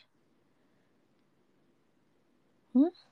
[2.73, 3.04] 嗯。